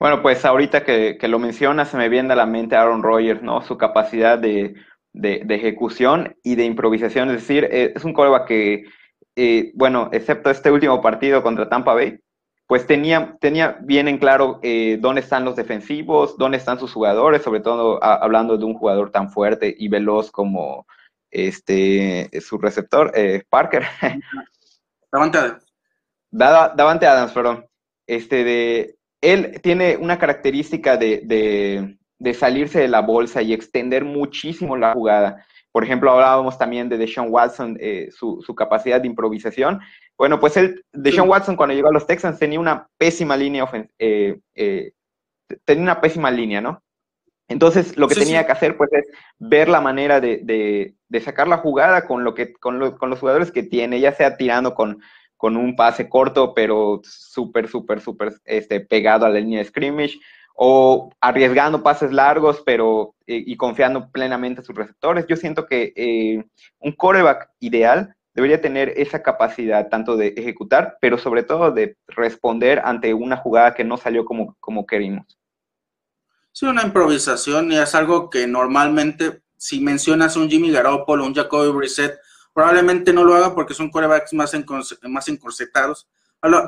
[0.00, 3.42] Bueno, pues ahorita que, que, lo mencionas, se me viene a la mente Aaron Rodgers,
[3.42, 3.60] ¿no?
[3.60, 4.76] Su capacidad de,
[5.12, 7.28] de, de ejecución y de improvisación.
[7.28, 8.84] Es decir, eh, es un coreback que,
[9.36, 12.18] eh, bueno, excepto este último partido contra Tampa Bay,
[12.66, 17.42] pues tenía, tenía bien en claro eh, dónde están los defensivos, dónde están sus jugadores,
[17.42, 20.86] sobre todo hablando de un jugador tan fuerte y veloz como
[21.30, 23.84] este, su receptor, eh, Parker.
[25.12, 25.64] Davante Adams.
[26.30, 27.66] Davante Adams, perdón.
[28.06, 34.04] Este de, él tiene una característica de, de, de salirse de la bolsa y extender
[34.04, 35.46] muchísimo la jugada.
[35.74, 39.80] Por ejemplo, hablábamos también de Deshaun Watson, eh, su, su, capacidad de improvisación.
[40.16, 44.38] Bueno, pues él, Deshaun Watson cuando llegó a los Texans tenía una pésima línea, eh,
[44.54, 44.92] eh,
[45.64, 46.80] tenía una pésima línea, ¿no?
[47.48, 48.46] Entonces, lo que tenía sí.
[48.46, 49.08] que hacer, pues, es
[49.40, 53.10] ver la manera de, de, de sacar la jugada con, lo que, con, lo, con,
[53.10, 55.00] los jugadores que tiene, ya sea tirando con,
[55.36, 60.20] con un pase corto, pero súper, súper, súper este, pegado a la línea de scrimmage,
[60.54, 65.26] o arriesgando pases largos, pero eh, y confiando plenamente en sus receptores.
[65.26, 66.44] Yo siento que eh,
[66.78, 72.80] un coreback ideal debería tener esa capacidad tanto de ejecutar, pero sobre todo de responder
[72.84, 75.38] ante una jugada que no salió como, como queríamos.
[76.52, 81.72] Sí, una improvisación y es algo que normalmente, si mencionas un Jimmy Garoppolo, un Jacoby
[81.72, 82.16] Brissett,
[82.52, 84.52] probablemente no lo haga porque son corebacks más,
[85.02, 86.06] más encorsetados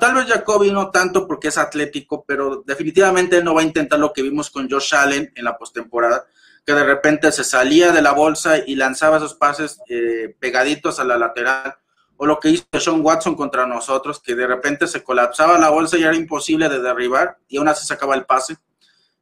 [0.01, 4.11] Tal vez Jacoby no tanto porque es atlético, pero definitivamente no va a intentar lo
[4.11, 6.25] que vimos con Josh Allen en la postemporada,
[6.65, 11.05] que de repente se salía de la bolsa y lanzaba esos pases eh, pegaditos a
[11.05, 11.77] la lateral,
[12.17, 15.99] o lo que hizo Sean Watson contra nosotros, que de repente se colapsaba la bolsa
[15.99, 18.57] y era imposible de derribar y aún así sacaba el pase.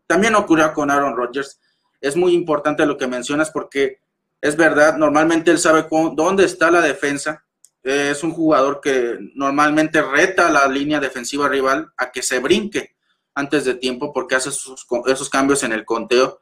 [0.06, 1.58] También ocurrió con Aaron Rodgers.
[2.00, 3.98] Es muy importante lo que mencionas porque
[4.40, 7.44] es verdad, normalmente él sabe dónde está la defensa,
[7.84, 12.96] es un jugador que normalmente reta a la línea defensiva rival a que se brinque
[13.34, 16.40] antes de tiempo porque hace esos, esos cambios en el conteo.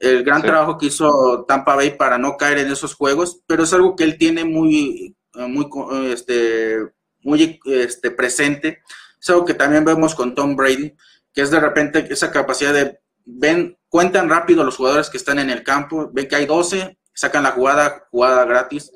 [0.00, 0.48] El gran sí.
[0.48, 4.02] trabajo que hizo Tampa Bay para no caer en esos juegos, pero es algo que
[4.02, 5.68] él tiene muy, muy,
[6.12, 6.78] este,
[7.20, 8.82] muy este, presente.
[9.20, 10.96] Es algo que también vemos con Tom Brady,
[11.32, 15.50] que es de repente esa capacidad de ven, cuentan rápido los jugadores que están en
[15.50, 18.90] el campo, ven que hay 12, sacan la jugada, jugada gratis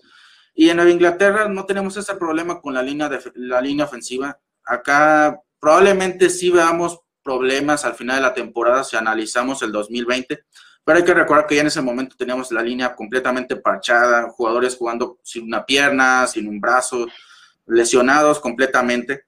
[0.54, 4.38] y en Nueva Inglaterra no tenemos ese problema con la línea, de, la línea ofensiva.
[4.64, 10.44] Acá probablemente sí veamos problemas al final de la temporada si analizamos el 2020,
[10.84, 14.76] pero hay que recordar que ya en ese momento teníamos la línea completamente parchada, jugadores
[14.76, 17.08] jugando sin una pierna, sin un brazo,
[17.66, 19.24] lesionados completamente.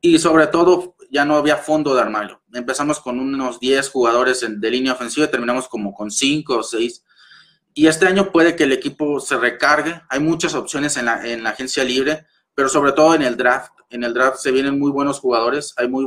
[0.00, 2.42] Y sobre todo ya no había fondo de armario.
[2.52, 7.04] Empezamos con unos 10 jugadores de línea ofensiva y terminamos como con 5 o 6
[7.74, 10.00] y este año puede que el equipo se recargue.
[10.08, 13.72] Hay muchas opciones en la, en la agencia libre, pero sobre todo en el draft.
[13.90, 15.74] En el draft se vienen muy buenos jugadores.
[15.76, 16.06] Hay muy,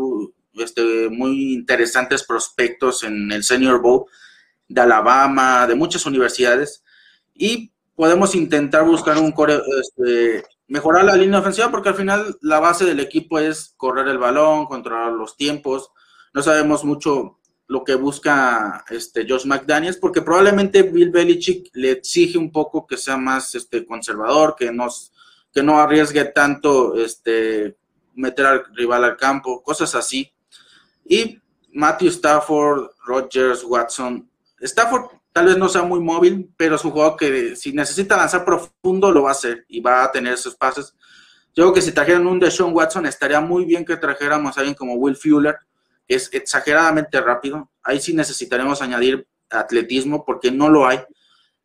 [0.54, 4.06] este, muy interesantes prospectos en el Senior Bowl
[4.68, 6.84] de Alabama, de muchas universidades.
[7.34, 12.60] Y podemos intentar buscar un, core, este, mejorar la línea ofensiva porque al final la
[12.60, 15.92] base del equipo es correr el balón, controlar los tiempos.
[16.34, 17.40] No sabemos mucho
[17.72, 22.98] lo que busca este Josh McDaniels porque probablemente Bill Belichick le exige un poco que
[22.98, 24.90] sea más este conservador, que no,
[25.54, 27.78] que no arriesgue tanto este
[28.14, 30.30] meter al rival al campo, cosas así.
[31.06, 31.40] Y
[31.72, 34.30] Matthew Stafford, Rogers, Watson.
[34.60, 38.44] Stafford tal vez no sea muy móvil, pero es un jugador que si necesita lanzar
[38.44, 40.94] profundo lo va a hacer y va a tener esos pases.
[41.56, 44.76] Yo creo que si trajeran un Deshaun Watson estaría muy bien que trajéramos a alguien
[44.76, 45.56] como Will Fuller,
[46.08, 47.72] es exageradamente rápido.
[47.84, 51.00] Ahí sí necesitaremos añadir atletismo porque no lo hay.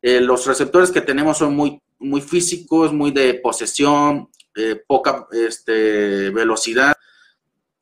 [0.01, 6.29] Eh, los receptores que tenemos son muy, muy físicos, muy de posesión, eh, poca este,
[6.29, 6.95] velocidad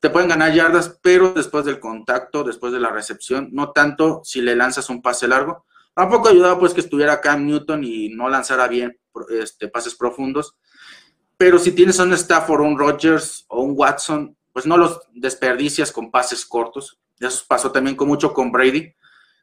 [0.06, 4.40] te pueden ganar yardas, pero después del contacto, después de la recepción, no tanto si
[4.40, 5.64] le lanzas un pase largo.
[5.94, 8.98] Tampoco ayudaba pues que estuviera Cam Newton y no lanzara bien
[9.30, 10.54] este, pases profundos.
[11.36, 16.10] Pero si tienes un Stafford, un Rodgers o un Watson, pues no los desperdicias con
[16.10, 16.98] pases cortos.
[17.20, 18.90] Eso pasó también con mucho con Brady.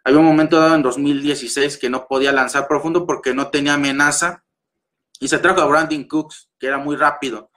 [0.03, 4.43] Había un momento dado en 2016 que no podía lanzar profundo porque no tenía amenaza.
[5.19, 7.51] Y se trajo a Brandon Cooks, que era muy rápido.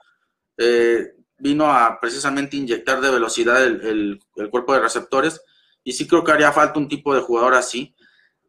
[0.55, 4.19] Eh, vino a precisamente inyectar de velocidad el,
[4.51, 5.41] cuerpo de receptores
[5.83, 7.95] y sí creo que haría falta un tipo de jugador así.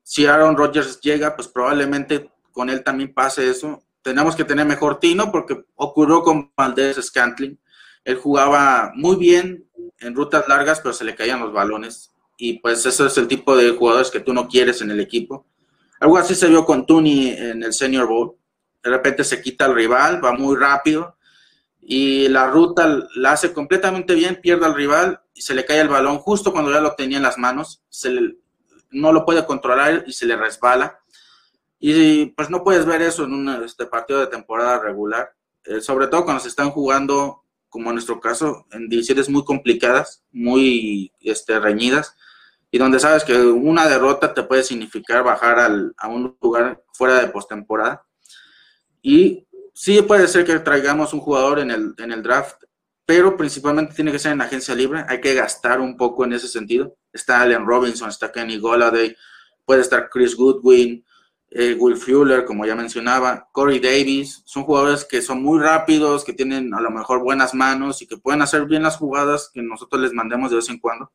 [0.03, 3.83] Si Aaron Rodgers llega, pues probablemente con él también pase eso.
[4.03, 7.59] Tenemos que tener mejor tino porque ocurrió con Valdez Scantling.
[8.09, 9.69] Él jugaba muy bien
[10.01, 12.11] en rutas largas, pero se le caían los balones.
[12.39, 15.45] Y pues eso es el tipo de jugadores que tú no quieres en el equipo.
[16.01, 18.35] Algo así se vio con Tooney en el Senior Bowl.
[18.83, 21.19] De repente se quita el rival, va muy rápido
[21.83, 25.89] y la ruta la hace completamente bien, pierde al rival y se le cae el
[25.89, 27.83] balón justo cuando ya lo tenía en las manos,
[28.91, 30.99] no lo puede controlar y se le resbala.
[31.79, 36.07] Y pues no puedes ver eso en un este, partido de temporada regular, eh, sobre
[36.07, 41.59] todo cuando se están jugando, como en nuestro caso, en divisiones muy complicadas, muy este,
[41.59, 42.17] reñidas,
[42.71, 47.21] y donde sabes que una derrota te puede significar bajar al, a un lugar fuera
[47.21, 48.05] de postemporada.
[49.01, 52.63] Y sí puede ser que traigamos un jugador en el, en el draft,
[53.07, 55.05] pero principalmente tiene que ser en agencia libre.
[55.09, 56.97] Hay que gastar un poco en ese sentido.
[57.13, 59.17] Está Allen Robinson, está Kenny Golladay,
[59.65, 61.05] puede estar Chris Goodwin,
[61.51, 64.43] eh, Will Fuller, como ya mencionaba, Corey Davis.
[64.45, 68.17] Son jugadores que son muy rápidos, que tienen a lo mejor buenas manos y que
[68.17, 71.11] pueden hacer bien las jugadas que nosotros les mandemos de vez en cuando.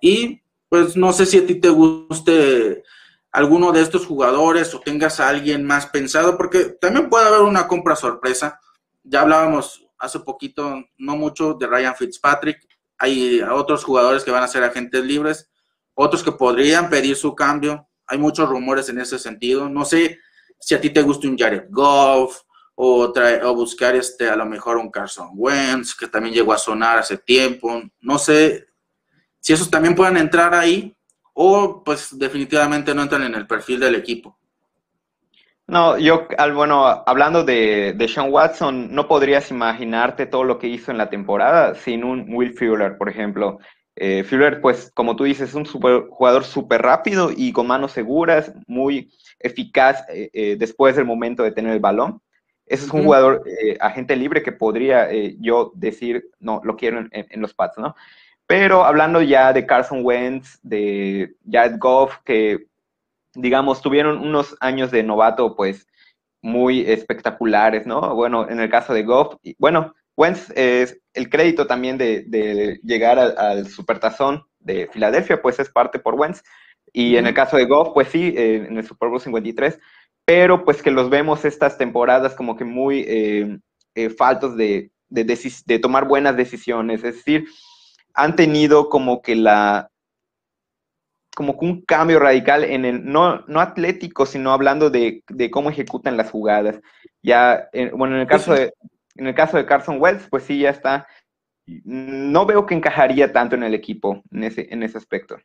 [0.00, 2.82] Y pues no sé si a ti te guste
[3.30, 7.66] alguno de estos jugadores o tengas a alguien más pensado, porque también puede haber una
[7.66, 8.60] compra sorpresa.
[9.02, 12.66] Ya hablábamos hace poquito, no mucho, de Ryan Fitzpatrick.
[12.98, 15.50] Hay otros jugadores que van a ser agentes libres,
[15.94, 17.88] otros que podrían pedir su cambio.
[18.06, 19.68] Hay muchos rumores en ese sentido.
[19.68, 20.18] No sé
[20.58, 22.42] si a ti te gusta un Jared Goff
[22.74, 26.98] o, o buscar este, a lo mejor un Carson Wentz, que también llegó a sonar
[26.98, 27.82] hace tiempo.
[28.00, 28.66] No sé
[29.40, 30.94] si esos también pueden entrar ahí
[31.34, 34.38] o pues definitivamente no entran en el perfil del equipo.
[35.66, 40.90] No, yo, bueno, hablando de, de Sean Watson, no podrías imaginarte todo lo que hizo
[40.90, 43.58] en la temporada sin un Will Fuller, por ejemplo.
[43.96, 44.24] Eh,
[44.60, 50.04] pues, como tú dices, es un jugador súper rápido y con manos seguras, muy eficaz
[50.08, 52.20] eh, eh, después del momento de tener el balón.
[52.66, 53.44] Ese es un jugador
[53.78, 57.94] agente libre que podría yo decir, no, lo quiero en, en los Pats, ¿no?
[58.46, 62.66] Pero hablando ya de Carson Wentz, de Jared Goff, que
[63.34, 65.86] digamos tuvieron unos años de novato pues
[66.40, 68.14] muy espectaculares, ¿no?
[68.14, 73.66] Bueno, en el caso de Goff, bueno, Wentz es el crédito también de, llegar al,
[73.68, 76.42] Supertazón de Filadelfia, pues es parte por Wentz.
[76.92, 79.78] Y en el caso de Goff, pues sí, eh, en el Super Bowl 53,
[80.24, 83.58] pero pues que los vemos estas temporadas como que muy eh,
[83.94, 87.02] eh, faltos de, de, tomar buenas decisiones.
[87.02, 87.46] Es decir,
[88.14, 89.90] han tenido como que la
[91.34, 96.16] como que un cambio radical en el, no, no atlético, sino hablando de, cómo ejecutan
[96.16, 96.80] las jugadas.
[97.22, 98.72] Ya, bueno, en el caso de,
[99.16, 101.06] en el caso de Carson Wells, pues sí, ya está.
[101.66, 105.36] No veo que encajaría tanto en el equipo en ese, en ese aspecto.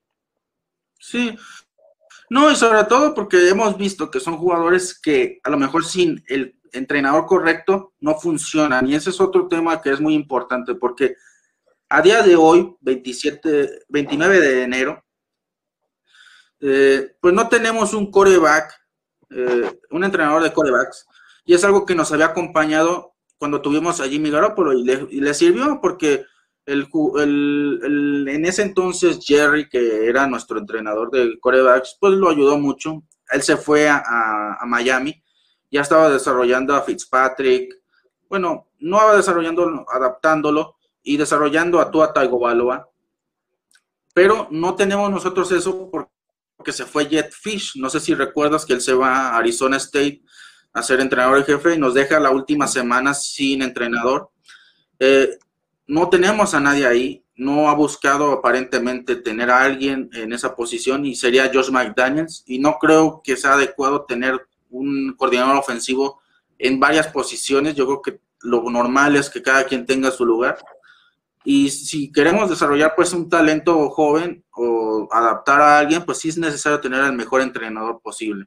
[0.99, 1.37] Sí.
[2.29, 6.23] No, y sobre todo porque hemos visto que son jugadores que a lo mejor sin
[6.27, 8.87] el entrenador correcto no funcionan.
[8.87, 11.15] Y ese es otro tema que es muy importante porque
[11.89, 15.03] a día de hoy, 27, 29 de enero,
[16.61, 18.73] eh, pues no tenemos un coreback,
[19.31, 21.07] eh, un entrenador de corebacks,
[21.45, 23.08] y es algo que nos había acompañado
[23.39, 26.25] cuando tuvimos a Jimmy Garoppolo y le, sirvió porque
[26.65, 33.01] el, en ese entonces Jerry, que era nuestro entrenador de corebacks, pues lo ayudó mucho.
[33.31, 35.23] Él se fue a, Miami,
[35.71, 37.73] ya estaba desarrollando a Fitzpatrick,
[38.27, 42.89] bueno, no desarrollando, adaptándolo y desarrollando a Tua Tagovailoa,
[44.13, 47.77] pero no tenemos nosotros eso porque se fue Jet Fish.
[47.77, 50.21] No sé si recuerdas que él se va a Arizona State
[50.73, 54.29] a ser entrenador y jefe y nos deja la última semana sin entrenador.
[54.99, 55.37] Eh,
[55.87, 61.05] no tenemos a nadie ahí, no ha buscado aparentemente tener a alguien en esa posición
[61.05, 66.21] y sería Josh McDaniels y no creo que sea adecuado tener un coordinador ofensivo
[66.57, 67.75] en varias posiciones.
[67.75, 70.59] Yo creo que lo normal es que cada quien tenga su lugar.
[71.45, 76.37] Y si queremos desarrollar pues un talento joven o adaptar a alguien, pues sí es
[76.37, 78.45] necesario tener al mejor entrenador posible.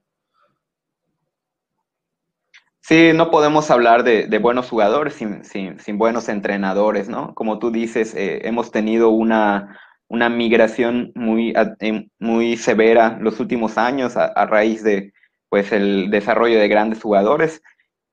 [2.84, 7.32] Sí, no podemos hablar de, buenos jugadores sin, buenos entrenadores, ¿no?
[7.34, 9.78] Como tú dices, eh, hemos tenido una,
[10.10, 15.12] migración muy, em, muy severa los últimos años a, raíz de
[15.48, 17.62] pues, el desarrollo de grandes jugadores.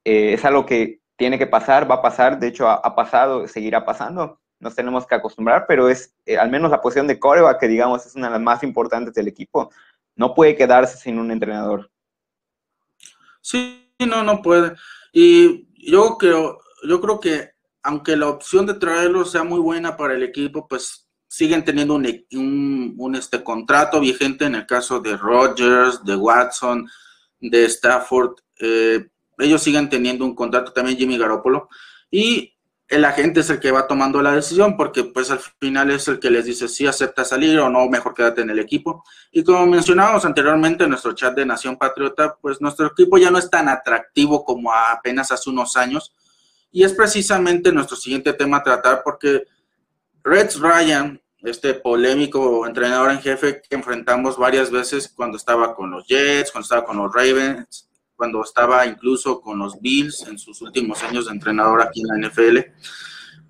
[0.06, 3.86] Eh, es algo que tiene que pasar, va a pasar, de hecho ha, pasado, seguirá
[3.86, 7.68] pasando, nos tenemos que acostumbrar, pero es eh, al menos la posición de Coreba, que
[7.68, 9.72] digamos es una de las más importantes del equipo,
[10.16, 11.90] no puede quedarse sin un entrenador.
[13.42, 14.76] Sí, no, no puede.
[15.12, 17.52] Y yo creo, yo creo que
[17.84, 22.96] aunque la opción de traerlo sea muy buena para el equipo, pues siguen teniendo un,
[22.98, 26.90] un, este contrato vigente en el caso de Rogers, de Watson,
[27.40, 28.36] de Stafford.
[28.60, 31.70] Eh, ellos siguen teniendo un contrato también Jimmy Garoppolo.
[32.12, 32.54] Y
[32.90, 36.20] el agente es el que va tomando la decisión porque pues al final es el
[36.20, 39.04] que les dice si acepta salir o no, mejor quédate en el equipo.
[39.32, 43.38] Y como mencionábamos anteriormente en nuestro chat de Nación Patriota, pues nuestro equipo ya no
[43.38, 46.16] es tan atractivo como apenas hace unos años.
[46.72, 49.44] Y es precisamente nuestro siguiente tema a tratar porque
[50.24, 56.08] Reds Ryan, este polémico entrenador en jefe que enfrentamos varias veces cuando estaba con los
[56.08, 57.89] Jets, cuando estaba con los Ravens,
[58.20, 62.28] cuando estaba incluso con los Bills en sus últimos años de entrenador aquí en la
[62.28, 62.58] NFL,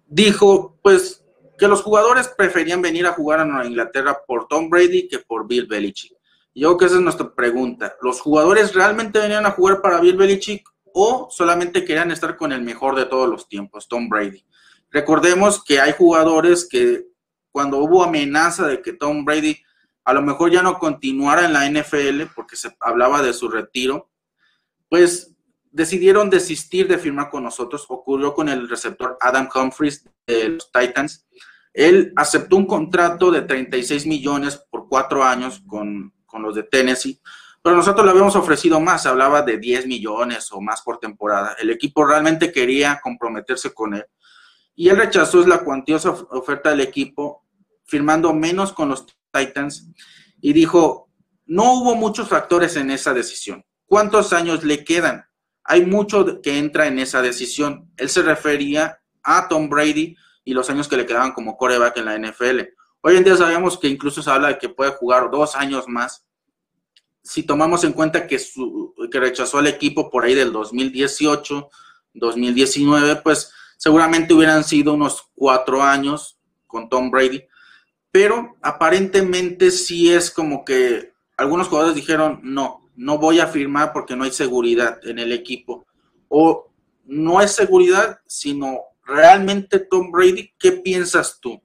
[0.05, 1.25] dijo pues
[1.57, 5.47] que los jugadores preferían venir a jugar a Nueva Inglaterra por Tom Brady que por
[5.47, 6.13] Bill Belichick.
[6.53, 7.95] Y yo creo que esa es nuestra pregunta.
[8.03, 12.61] ¿Los jugadores realmente venían a jugar para Bill Belichick o solamente querían estar con el
[12.61, 14.45] mejor de todos los tiempos, Tom Brady?
[14.91, 17.07] Recordemos que hay jugadores que
[17.51, 19.57] cuando hubo amenaza de que Tom Brady
[20.05, 24.08] a lo mejor ya no continuara en la NFL porque se hablaba de su retiro,
[24.89, 25.35] pues
[25.71, 27.85] decidieron desistir de firmar con nosotros.
[27.87, 31.27] Ocurrió con el receptor Adam Humphries de los Titans.
[31.73, 37.21] Él aceptó un contrato de 36 millones por cuatro años con, los de Tennessee,
[37.61, 41.55] pero nosotros le habíamos ofrecido más, hablaba de 10 millones o más por temporada.
[41.59, 44.05] El equipo realmente quería comprometerse con él
[44.79, 47.43] y él rechazó la cuantiosa oferta del equipo,
[47.83, 49.89] firmando menos con los Titans
[50.39, 51.09] y dijo,
[51.47, 53.65] no hubo muchos factores en esa decisión.
[53.89, 55.25] ¿Cuántos años le quedan?
[55.63, 57.91] Hay mucho que entra en esa decisión.
[57.97, 60.15] Él se refería a Tom Brady
[60.45, 62.59] y los años que le quedaban como coreback en la NFL.
[63.01, 66.23] Hoy en día sabemos que incluso se habla de que puede jugar dos años más.
[67.23, 71.69] Si tomamos en cuenta que, su, que rechazó al equipo por ahí del 2018,
[72.13, 76.37] 2019, pues seguramente hubieran sido unos cuatro años
[76.67, 77.43] con Tom Brady.
[78.11, 84.13] Pero aparentemente sí es como que algunos jugadores dijeron, no, no voy a firmar porque
[84.13, 85.85] no hay seguridad en el equipo.
[86.27, 86.69] O
[87.05, 91.61] no es seguridad, sino realmente Tom Brady, ¿qué piensas tú?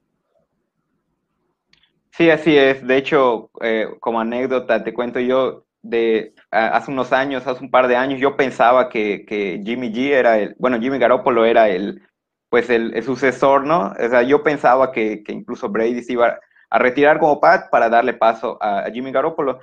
[2.12, 2.86] Sí, así es.
[2.86, 7.88] De hecho, eh, como anécdota, te cuento yo, de hace unos años, hace un par
[7.88, 9.26] de años, yo pensaba que,
[9.64, 12.00] Jimmy G era el, bueno, Jimmy Garoppolo era el,
[12.48, 13.92] pues el, sucesor, ¿no?
[13.92, 16.38] O sea, yo pensaba que, incluso Brady se iba
[16.70, 19.58] a retirar como Pat para darle paso a Jimmy Garoppolo.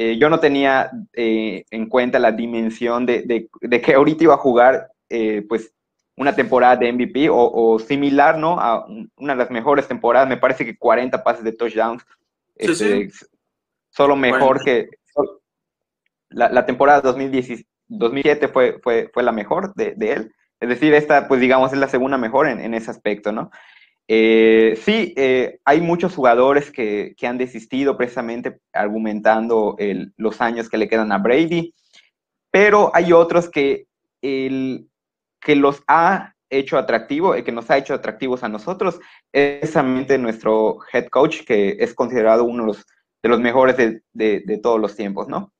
[0.00, 3.48] Eh, yo no tenía eh, en cuenta la dimensión de,
[3.82, 5.74] que ahorita iba a jugar eh, pues
[6.16, 8.60] una temporada de MVP o, similar, ¿no?
[8.60, 8.86] A
[9.16, 12.06] una de las mejores temporadas, me parece que 40 pases de touchdowns.
[12.54, 13.10] Este,
[13.90, 14.88] solo mejor que
[16.28, 20.32] la, temporada 2017 fue, fue, fue la mejor de, él.
[20.60, 23.50] Es decir, esta, pues digamos, es la segunda mejor en, en ese aspecto, ¿no?
[24.10, 29.76] Eh, sí, eh, hay muchos jugadores que, han desistido precisamente argumentando
[30.16, 31.74] los años que le quedan a Brady,
[32.50, 33.86] pero hay otros que,
[34.22, 34.88] el,
[35.40, 38.98] que los ha hecho atractivo, el que nos ha hecho atractivos a nosotros,
[39.30, 42.86] es precisamente nuestro head coach, que es considerado uno de los,
[43.22, 45.52] de los mejores de, todos los tiempos, ¿no?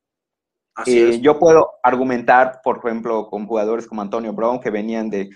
[0.86, 5.28] Eh, yo puedo argumentar, por ejemplo, con jugadores como Antonio Brown, que venían de,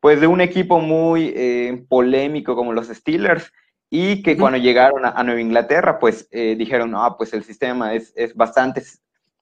[0.00, 3.52] pues de un equipo muy eh, polémico como los Steelers
[3.90, 8.14] y que cuando llegaron a, Nueva Inglaterra, pues eh, dijeron, no, pues el sistema es,
[8.34, 8.82] bastante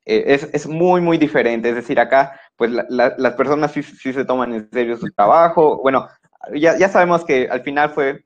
[0.05, 1.69] es, es, muy, muy diferente.
[1.69, 5.79] Es decir, acá, pues las personas sí, sí, se toman en serio su trabajo.
[5.83, 6.09] Bueno,
[6.55, 8.25] ya, ya sabemos que al final fue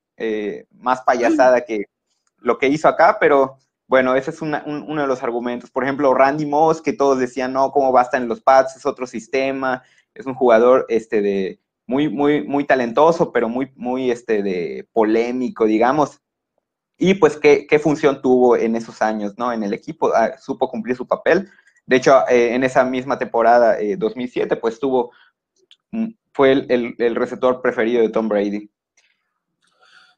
[0.70, 1.86] más payasada que
[2.38, 3.56] lo que hizo acá, pero
[3.88, 5.70] bueno, ese es uno de los argumentos.
[5.70, 8.76] Por ejemplo, Randy Moss, que todos decían, no, ¿cómo va a estar en los pads?
[8.76, 9.82] Es otro sistema,
[10.14, 15.64] es un jugador este, de, muy, muy, muy talentoso, pero muy, muy este, de polémico,
[15.64, 16.20] digamos.
[16.98, 19.52] Y pues, ¿qué, ¿qué, función tuvo en esos años, ¿no?
[19.52, 21.48] En el equipo, ah, supo cumplir su papel.
[21.86, 25.10] De hecho, eh, en esa misma temporada, 2007, eh, pues tuvo,
[25.90, 28.70] mm, fue el, el, el receptor preferido de Tom Brady.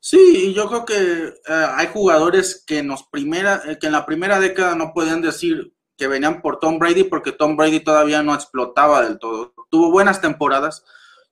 [0.06, 4.38] Sí, yo creo que eh, hay jugadores que, nos primera, eh, que en la primera
[4.38, 9.02] década no podían decir que venían por Tom Brady porque Tom Brady todavía no explotaba
[9.02, 9.54] del todo.
[9.70, 10.84] Tuvo buenas temporadas,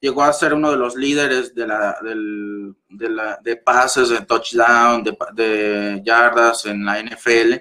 [0.03, 5.05] llegó a ser uno de los líderes de, la, de, la, de pases, de touchdown,
[5.05, 7.55] de, de, yardas en la NFL,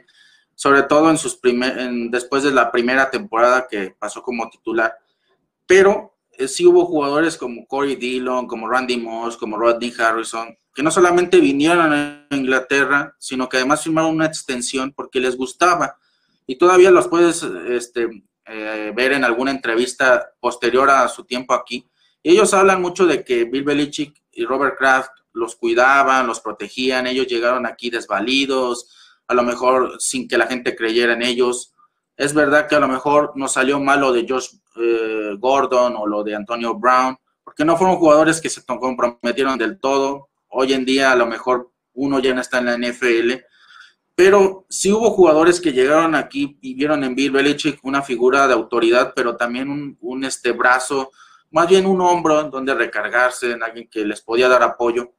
[0.55, 4.91] sobre todo en sus primer, en, después de la primera temporada que pasó como titular.
[5.67, 10.81] Pero eh, sí hubo jugadores como Corey Dillon, como Randy Moss, como Rodney Harrison, que
[10.81, 15.99] no solamente vinieron a Inglaterra, sino que además firmaron una extensión porque les gustaba.
[16.47, 21.85] Y todavía los puedes este, eh, ver en alguna entrevista posterior a su tiempo aquí.
[22.23, 27.27] Ellos hablan mucho de que Bill Belichick y Robert Kraft los cuidaban, los protegían, ellos
[27.27, 28.89] llegaron aquí desvalidos,
[29.27, 31.73] a lo mejor sin que la gente creyera en ellos.
[32.17, 36.23] Es verdad que a lo mejor no salió mal de Josh eh, Gordon o lo
[36.23, 41.13] de Antonio Brown, porque no fueron jugadores que se comprometieron del todo, Hoy en día
[41.13, 43.35] a lo mejor uno ya no está en la NFL,
[44.13, 48.53] pero sí hubo jugadores que llegaron aquí y vieron en Bill Belichick una figura de
[48.53, 51.11] autoridad, pero también un, un este brazo,
[51.51, 55.13] más bien un hombro donde recargarse, en alguien que les podía dar apoyo.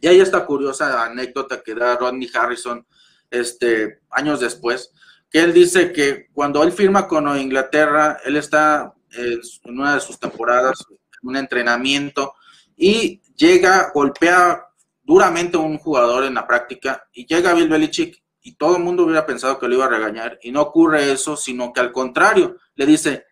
[0.00, 2.86] Y hay esta curiosa anécdota que da Rodney Harrison
[3.30, 4.92] este, años después,
[5.30, 9.40] que él dice que cuando él firma con Inglaterra, él está en
[9.78, 10.84] una de sus temporadas,
[11.22, 12.34] en un entrenamiento,
[12.76, 14.66] y llega, golpea
[15.02, 19.04] duramente a un jugador en la práctica y llega Bill Belichick y todo el mundo
[19.04, 22.56] hubiera pensado que lo iba a regañar y no ocurre eso, sino que al contrario,
[22.74, 23.24] le dice,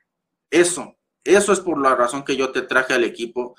[0.51, 0.94] eso,
[1.25, 3.57] eso es por la razón que yo te traje al equipo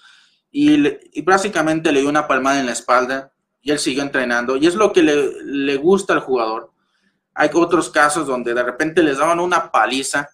[0.51, 4.67] y, y básicamente le dio una palmada en la espalda y él siguió entrenando y
[4.67, 6.71] es lo que le, le gusta al jugador.
[7.33, 10.29] Hay otros casos donde de repente les daban una paliza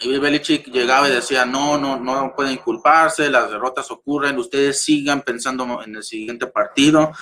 [0.00, 5.22] y Belichick llegaba y decía, no, no, no pueden culparse, las derrotas ocurren, ustedes sigan
[5.22, 7.12] pensando en el siguiente partido.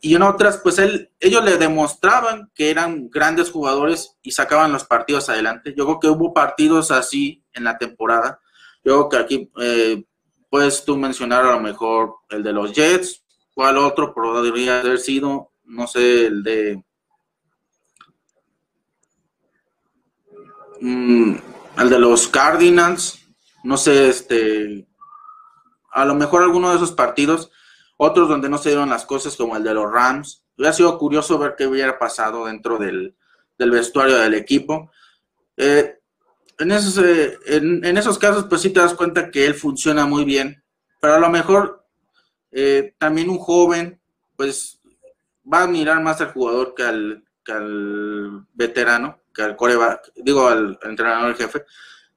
[0.00, 4.84] Y en otras, pues él, ellos le demostraban que eran grandes jugadores y sacaban los
[4.84, 5.74] partidos adelante.
[5.76, 8.40] Yo creo que hubo partidos así en la temporada.
[8.86, 10.04] Yo creo que aquí eh,
[10.48, 15.50] puedes tú mencionar a lo mejor el de los Jets, cuál otro podría haber sido,
[15.64, 16.84] no sé, el de...
[20.80, 21.34] Mm,
[21.74, 23.18] al de los Cardinals,
[23.64, 24.86] no sé, este,
[25.90, 27.50] a lo mejor alguno de esos partidos,
[27.96, 30.44] otros donde no se dieron las cosas, como el de los Rams.
[30.56, 33.16] Hubiera sido curioso ver qué hubiera pasado dentro del,
[33.58, 34.92] vestuario del equipo.
[35.56, 35.95] Eh,
[36.58, 40.24] en, esos, eh, en, esos casos, pues sí te das cuenta que él funciona muy
[40.24, 40.62] bien,
[41.00, 41.86] pero a lo mejor
[42.50, 44.00] eh, también un joven,
[44.36, 44.80] pues
[45.50, 50.48] va a mirar más al jugador que al, que al veterano que al coreback, digo
[50.48, 51.64] al, entrenador jefe,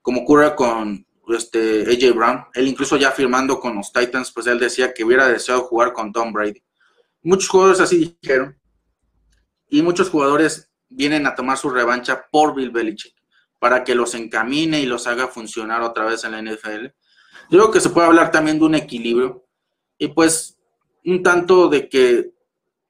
[0.02, 4.58] como ocurre con este AJ Brown, él incluso ya firmando con los Titans, pues él
[4.58, 6.64] decía que hubiera deseado jugar con Tom Brady.
[7.22, 8.58] Muchos jugadores así dijeron,
[9.68, 13.14] y muchos jugadores vienen a tomar su revancha por Bill Belichick,
[13.60, 16.86] para que los encamine y los haga funcionar otra vez en la NFL.
[17.50, 19.46] Yo creo que se puede hablar también de un equilibrio,
[19.98, 20.58] y pues
[21.06, 22.32] un tanto de que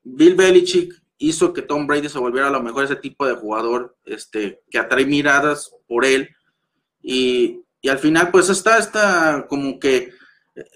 [0.04, 3.98] Bill Belichick hizo que Tom Brady se volviera a lo mejor ese tipo de jugador
[4.06, 6.30] este, que atrae miradas por él.
[7.02, 10.12] Y, al final, pues está, está como que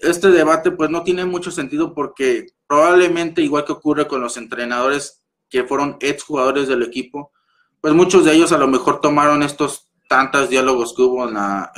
[0.00, 5.22] este debate pues no tiene mucho sentido porque probablemente, igual que ocurre con los entrenadores
[5.48, 7.32] que fueron ex jugadores del equipo,
[7.84, 11.70] pues muchos de ellos a lo mejor tomaron estos tantos diálogos que hubo en, la,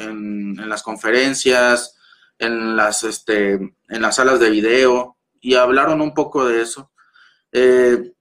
[0.68, 1.98] las conferencias,
[2.38, 6.92] en las, este, en las salas de video y hablaron un poco de eso.
[7.50, 8.12] Eh,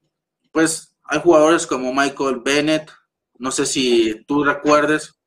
[0.51, 2.91] pues hay jugadores como Michael Bennett,
[3.37, 5.19] no sé si tú recuerdes,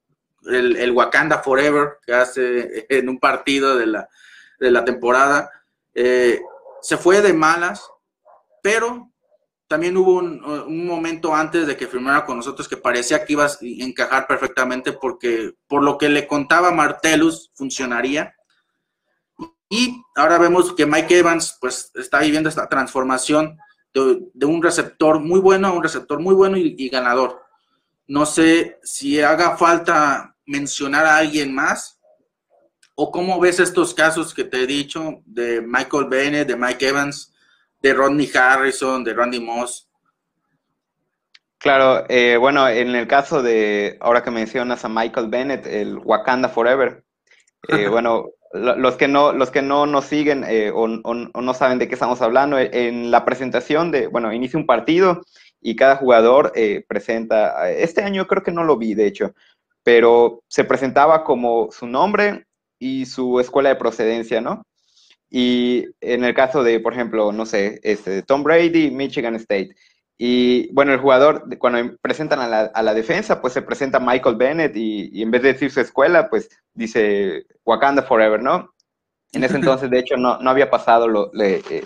[0.44, 5.48] el, Wakanda Forever que hace en un partido de la, temporada,
[5.94, 6.40] eh,
[6.82, 7.88] se fue de malas,
[8.64, 9.07] pero
[9.68, 13.50] también hubo un, momento antes de que firmara con nosotros que parecía que iba a
[13.60, 18.34] encajar perfectamente porque por lo que le contaba Martellus funcionaría.
[19.68, 23.58] Y ahora vemos que Mike Evans pues está viviendo esta transformación
[23.92, 27.42] de, un receptor muy bueno a un receptor muy bueno y, ganador.
[28.06, 32.00] No sé si haga falta mencionar a alguien más
[32.94, 37.34] o cómo ves estos casos que te he dicho de Michael Bennett, de Mike Evans,
[37.80, 39.88] de Rodney Harrison, de Randy Moss.
[41.58, 46.48] Claro, eh, bueno, en el caso de, ahora que mencionas a Michael Bennett, el Wakanda
[46.48, 47.02] Forever,
[47.68, 51.88] eh, bueno, los que no, los que no nos siguen eh, o, no saben de
[51.88, 55.22] qué estamos hablando, en la presentación de, bueno, inicia un partido
[55.60, 56.52] y cada jugador
[56.86, 59.34] presenta, este año creo que no lo vi, de hecho,
[59.82, 62.46] pero se presentaba como su nombre
[62.78, 64.62] y su escuela de procedencia, ¿no?
[65.30, 69.74] Y en el caso de, por ejemplo, no sé, este, Tom Brady, Michigan State.
[70.16, 74.36] Y bueno, el jugador, cuando presentan a la, a la defensa, pues se presenta Michael
[74.36, 78.74] Bennett y, en vez de decir su escuela, pues dice Wakanda Forever, ¿no?
[79.32, 81.84] En ese entonces, de hecho, no, no había pasado lo, eh,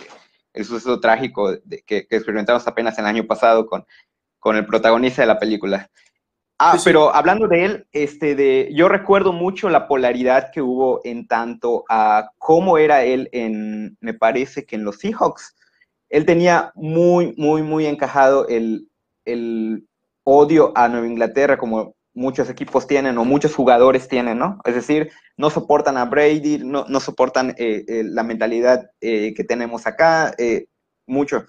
[0.55, 3.84] el suceso trágico de, que, que, experimentamos apenas el año pasado con,
[4.38, 5.90] con el protagonista de la película.
[6.65, 11.27] Ah, pero hablando de él, este, de, yo recuerdo mucho la polaridad que hubo en
[11.27, 15.57] tanto a cómo era él en, me parece que en los Seahawks.
[16.09, 18.89] Él tenía muy, muy, muy encajado el,
[19.25, 19.89] el
[20.23, 24.61] odio a Nueva Inglaterra, como muchos equipos tienen o muchos jugadores tienen, ¿no?
[24.65, 29.43] Es decir, no soportan a Brady, no, no soportan eh, eh, la mentalidad eh, que
[29.43, 30.33] tenemos acá,
[31.09, 31.45] mucho.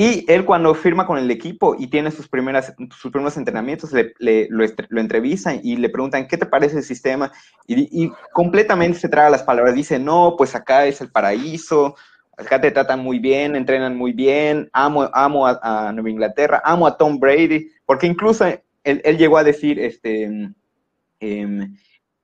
[0.00, 4.48] Y él cuando firma con el equipo y tiene sus, primeras, sus primeros entrenamientos, le,
[4.48, 7.30] lo, entrevistan y le preguntan, ¿qué te parece el sistema?
[7.66, 9.74] Y, completamente se traga las palabras.
[9.74, 11.96] Dice, no, pues acá es el paraíso,
[12.38, 16.96] acá te tratan muy bien, entrenan muy bien, amo, amo a, Nueva Inglaterra, amo a
[16.96, 18.46] Tom Brady, porque incluso
[18.84, 20.54] él, llegó a decir, este,
[21.20, 21.76] em,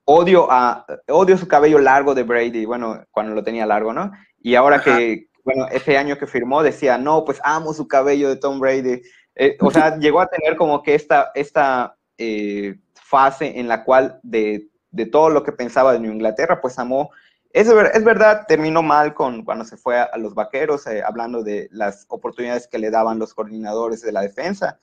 [0.06, 4.12] odio, a, odio su cabello largo de Brady, bueno, cuando lo tenía largo, ¿no?
[4.40, 8.36] Y ahora que bueno, ese año que firmó decía, no, pues amo su cabello de
[8.36, 9.00] Tom Brady.
[9.36, 14.18] Eh, o sea, llegó a tener como que esta, esta eh, fase en la cual
[14.24, 17.10] de, de, todo lo que pensaba de New Inglaterra, pues amó.
[17.52, 21.68] Es, es verdad, terminó mal con, cuando se fue a, los vaqueros, eh, hablando de
[21.70, 24.80] las oportunidades que le daban los coordinadores de la defensa,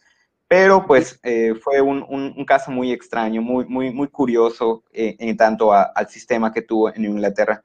[0.47, 1.19] pero pues
[1.61, 6.61] fue un, un, caso muy extraño, muy, muy, muy curioso en tanto al sistema que
[6.61, 7.63] tuvo en Inglaterra.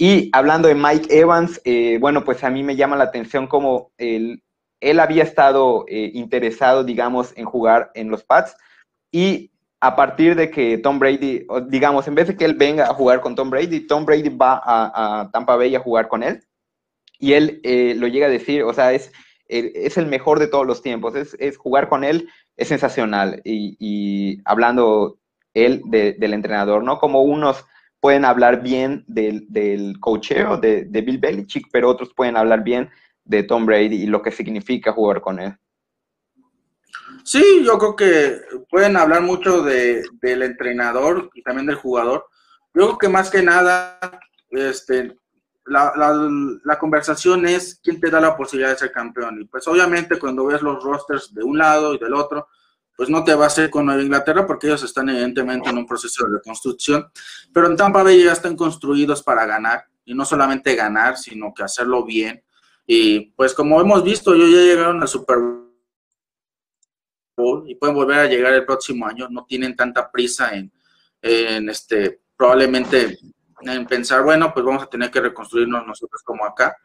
[0.00, 3.90] Y hablando de Mike Evans, eh, bueno, pues a mí me llama la atención como
[3.98, 4.44] él,
[4.80, 8.56] él había estado eh, interesado, digamos, en jugar en los Pats.
[9.10, 12.94] Y a partir de que Tom Brady, digamos, en vez de que él venga a
[12.94, 16.44] jugar con Tom Brady, Tom Brady va a, Tampa Bay a jugar con él.
[17.18, 19.10] Y él eh, lo llega a decir, o sea, es,
[19.48, 23.40] es el mejor de todos los tiempos, es, es jugar con él, es sensacional.
[23.42, 25.18] Y, y hablando
[25.54, 26.98] él del entrenador, ¿no?
[26.98, 27.64] Como unos
[28.00, 32.90] pueden hablar bien del, del cocheo de, de, Bill Belichick, pero otros pueden hablar bien
[33.24, 35.56] de Tom Brady y lo que significa jugar con él.
[37.24, 38.40] Sí, yo creo que
[38.70, 42.26] pueden hablar mucho de, del entrenador y también del jugador.
[42.72, 43.98] Yo creo que más que nada,
[44.50, 45.14] este,
[45.66, 46.28] la, la,
[46.64, 49.42] la, conversación es quién te da la posibilidad de ser campeón.
[49.42, 52.48] Y pues obviamente cuando ves los rosters de un lado y del otro,
[52.98, 55.86] pues no te va a hacer con Nueva Inglaterra porque ellos están evidentemente en un
[55.86, 57.08] proceso de reconstrucción,
[57.54, 61.62] pero en Tampa Bay ya están construidos para ganar y no solamente ganar, sino que
[61.62, 62.42] hacerlo bien.
[62.84, 65.38] Y pues como hemos visto, ellos ya llegaron al Super
[67.36, 70.72] Bowl y pueden volver a llegar el próximo año, no tienen tanta prisa en,
[71.22, 73.16] en este, probablemente
[73.60, 76.76] en pensar, bueno, pues vamos a tener que reconstruirnos nosotros como acá,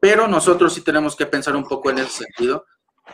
[0.00, 2.64] pero nosotros sí tenemos que pensar un poco en ese sentido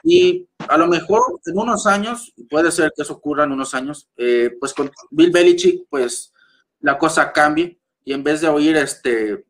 [0.02, 4.08] y a lo mejor en unos años, puede ser que eso ocurra en unos años,
[4.16, 6.32] eh, pues con Bill Belichick, pues
[6.80, 9.44] la cosa cambie y en vez de oír este,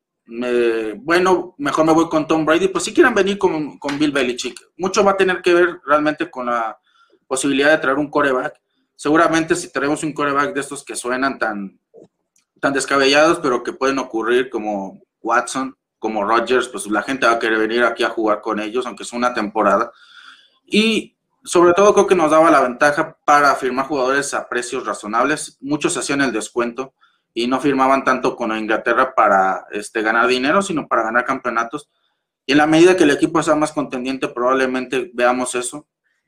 [0.96, 4.60] bueno, mejor me voy con Tom Brady, pues si quieren venir con, con, Bill Belichick.
[4.76, 6.78] Mucho va a tener que ver realmente con la
[7.26, 8.60] posibilidad de traer un coreback.
[8.94, 11.78] Seguramente si tenemos un coreback de estos que suenan tan,
[12.60, 17.38] tan descabellados, pero que pueden ocurrir como Watson, como Rodgers, pues la gente va a
[17.38, 19.92] querer venir aquí a jugar con ellos, aunque es una temporada.
[20.70, 25.56] Y sobre todo creo que nos daba la ventaja para firmar jugadores a precios razonables.
[25.60, 26.94] Muchos hacían el descuento
[27.32, 31.88] y no firmaban tanto con Inglaterra para este, ganar dinero, sino para ganar campeonatos.
[32.44, 35.86] Y en la medida que el equipo sea más contendiente, probablemente veamos eso.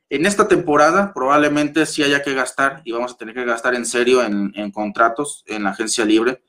[0.09, 3.85] En esta temporada probablemente sí haya que gastar y vamos a tener que gastar en
[3.85, 6.43] serio en, contratos en la agencia libre.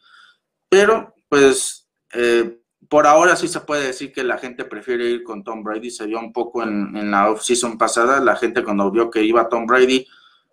[0.68, 2.61] Pero pues eh,
[2.92, 5.90] por ahora sí se puede decir que la gente prefiere ir con Tom Brady.
[5.90, 8.20] Se vio un poco en, en la off-season pasada.
[8.20, 10.06] La gente cuando vio que iba Tom Brady,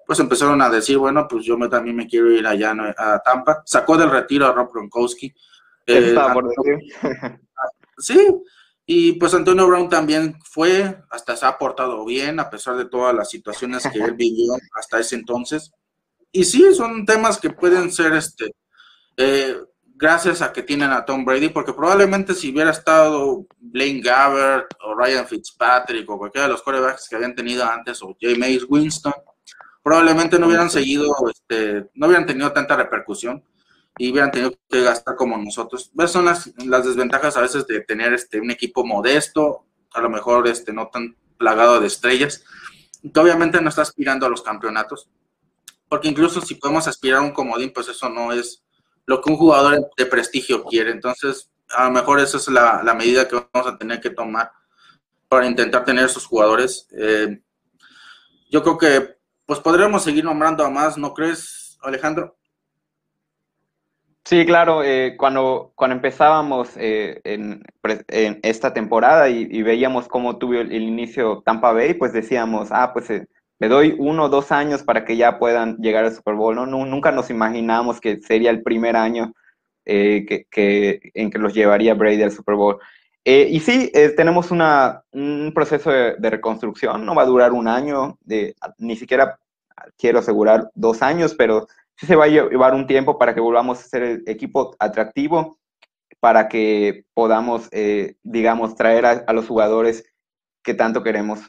[0.07, 3.61] pues empezaron a decir, bueno, pues yo me, también me quiero ir allá a Tampa.
[3.65, 5.35] Sacó del retiro a Rob Gronkowski.
[5.85, 6.15] Eh,
[7.97, 8.25] sí,
[8.85, 13.13] Y pues Antonio Brown también fue, hasta se ha portado bien, a pesar de todas
[13.13, 15.73] las situaciones que él vivió hasta ese entonces.
[16.31, 18.55] Y sí, son temas que pueden ser, este,
[19.17, 19.57] eh,
[19.99, 24.95] gracias a que tienen a Tom Brady, porque probablemente si hubiera estado Blaine Gabbert o
[24.95, 29.13] Ryan Fitzpatrick o cualquiera de los quarterbacks que habían tenido antes, o James Winston,
[29.83, 33.43] probablemente no hubieran seguido, este, no hubieran tenido tanta repercusión
[33.97, 35.91] y hubieran tenido que gastar como nosotros.
[35.93, 36.11] ¿Ves?
[36.11, 40.47] Son las, las, desventajas a veces de tener este, un equipo modesto, a lo mejor
[40.47, 42.45] este, no tan plagado de estrellas,
[43.13, 45.09] que obviamente no está aspirando a los campeonatos,
[45.89, 48.63] porque incluso si podemos aspirar a un comodín, pues eso no es
[49.09, 50.91] lo que un jugador de prestigio quiere.
[50.91, 54.51] Entonces, a lo mejor esa es la, la medida que vamos a tener que tomar
[55.27, 56.87] para intentar tener esos jugadores.
[56.95, 57.41] Eh,
[58.51, 62.37] yo creo que pues podríamos seguir nombrando a más, ¿no crees, Alejandro?
[64.25, 67.63] Sí, claro, eh, cuando, cuando empezábamos eh, en,
[68.09, 73.09] en, esta temporada y, veíamos cómo tuvo el, inicio Tampa Bay, pues decíamos, ah, pues
[73.09, 73.27] eh,
[73.59, 76.55] le doy uno o dos años para que ya puedan llegar al Super Bowl.
[76.55, 76.65] ¿no?
[76.65, 79.33] nunca nos imaginamos que sería el primer año
[79.85, 82.77] que, que, en que los llevaría Brady al Super Bowl.
[83.25, 88.17] y sí, tenemos una, un proceso de, de, reconstrucción, no va a durar un año,
[88.21, 89.39] de, ni siquiera
[89.97, 93.79] quiero asegurar dos años, pero sí se va a llevar un tiempo para que volvamos
[93.79, 95.59] a ser el equipo atractivo,
[96.19, 100.05] para que podamos, eh, digamos, traer a, los jugadores
[100.63, 101.39] que tanto queremos.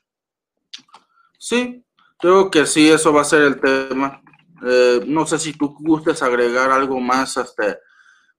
[1.39, 1.85] Sí,
[2.21, 4.23] creo que sí, eso va a ser el tema.
[4.63, 7.79] Eh, no sé si tú gustes agregar algo más, hasta,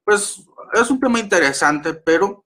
[0.03, 2.45] pues es un tema interesante, pero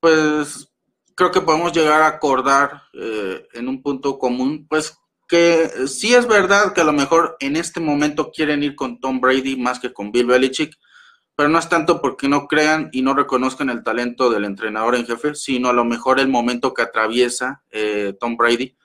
[0.00, 0.72] pues
[1.14, 4.96] creo que podemos llegar a acordar eh, en un punto común, pues
[5.28, 9.20] que sí es verdad que a lo mejor en este momento quieren ir con Tom
[9.20, 10.74] Brady más que con Bill Belichick,
[11.36, 15.06] pero no es tanto porque no crean y no reconozcan el talento del entrenador en
[15.06, 18.76] jefe, sino a lo mejor el momento que atraviesa eh, Tom Brady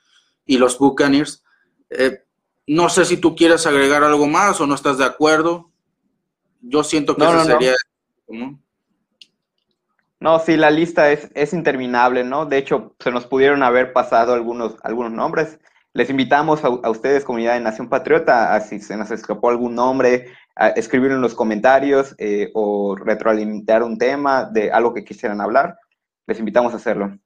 [0.44, 1.42] y los Buccaneers.
[1.90, 2.22] Eh,
[2.66, 5.70] no sé si tú quieres agregar algo más o no estás de acuerdo.
[6.60, 7.74] Yo siento que eso sería
[8.26, 8.62] común.
[10.18, 12.46] No, sí, la lista es, es interminable, ¿no?
[12.46, 15.58] De hecho, se nos pudieron haber pasado algunos, algunos nombres.
[15.92, 20.32] Les invitamos a, ustedes, comunidad de Nación Patriota, a si se nos escapó algún nombre,
[20.54, 25.78] a escribir en los comentarios eh, o retroalimentar un tema de algo que quisieran hablar.
[26.26, 27.16] Les invitamos a hacerlo.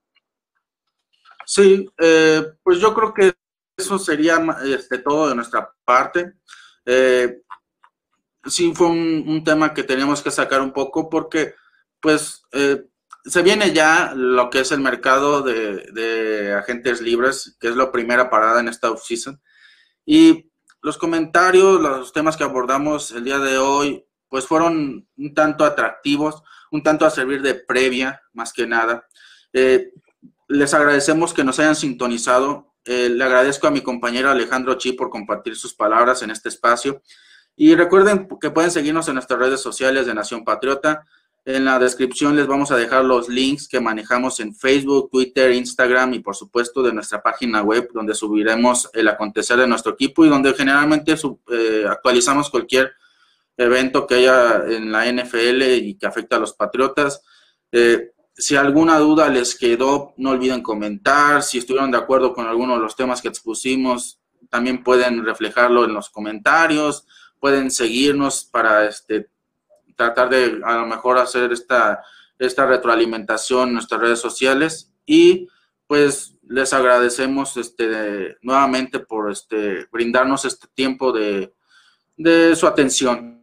[1.46, 3.32] Sí, eh, pues yo creo que
[3.82, 6.34] eso sería este, todo de nuestra parte.
[6.86, 7.42] Eh,
[8.44, 11.54] sí fue un, un, tema que teníamos que sacar un poco porque,
[12.00, 12.42] pues,
[13.24, 18.30] se viene ya lo que es el mercado de, agentes libres, que es la primera
[18.30, 19.40] parada en esta off-season.
[20.06, 20.50] Y
[20.82, 26.42] los comentarios, los temas que abordamos el día de hoy, pues fueron un tanto atractivos,
[26.70, 29.06] un tanto a servir de previa, más que nada.
[29.52, 29.92] Eh,
[30.48, 32.69] les agradecemos que nos hayan sintonizado.
[32.84, 37.02] Eh, le agradezco a mi compañero Alejandro Chi por compartir sus palabras en este espacio.
[37.56, 41.04] Y recuerden que pueden seguirnos en nuestras redes sociales de Nación Patriota.
[41.44, 46.14] En la descripción les vamos a dejar los links que manejamos en Facebook, Twitter, Instagram
[46.14, 50.28] y por supuesto de nuestra página web donde subiremos el acontecer de nuestro equipo y
[50.28, 51.14] donde generalmente
[51.50, 52.92] eh, actualizamos cualquier
[53.56, 57.22] evento que haya en la NFL y que afecte a los Patriotas.
[57.72, 61.42] Eh, si alguna duda les quedó, no olviden comentar.
[61.42, 64.18] Si estuvieron de acuerdo con alguno de los temas que expusimos,
[64.48, 67.06] también pueden reflejarlo en los comentarios.
[67.38, 69.28] Pueden seguirnos para este,
[69.94, 72.02] tratar de a lo mejor hacer esta,
[72.38, 75.48] esta retroalimentación en nuestras redes sociales y
[75.86, 81.52] pues les agradecemos este, nuevamente por este, brindarnos este tiempo de,
[82.16, 83.39] de su atención.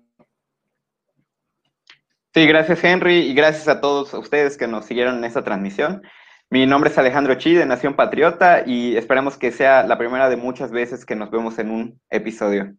[2.37, 6.03] Sí, gracias Henry y gracias a todos ustedes que nos siguieron en esta transmisión.
[6.51, 10.37] Mi nombre es Alejandro Chi de Nación Patriota y esperamos que sea la primera de
[10.37, 12.75] muchas veces que nos vemos en un episodio.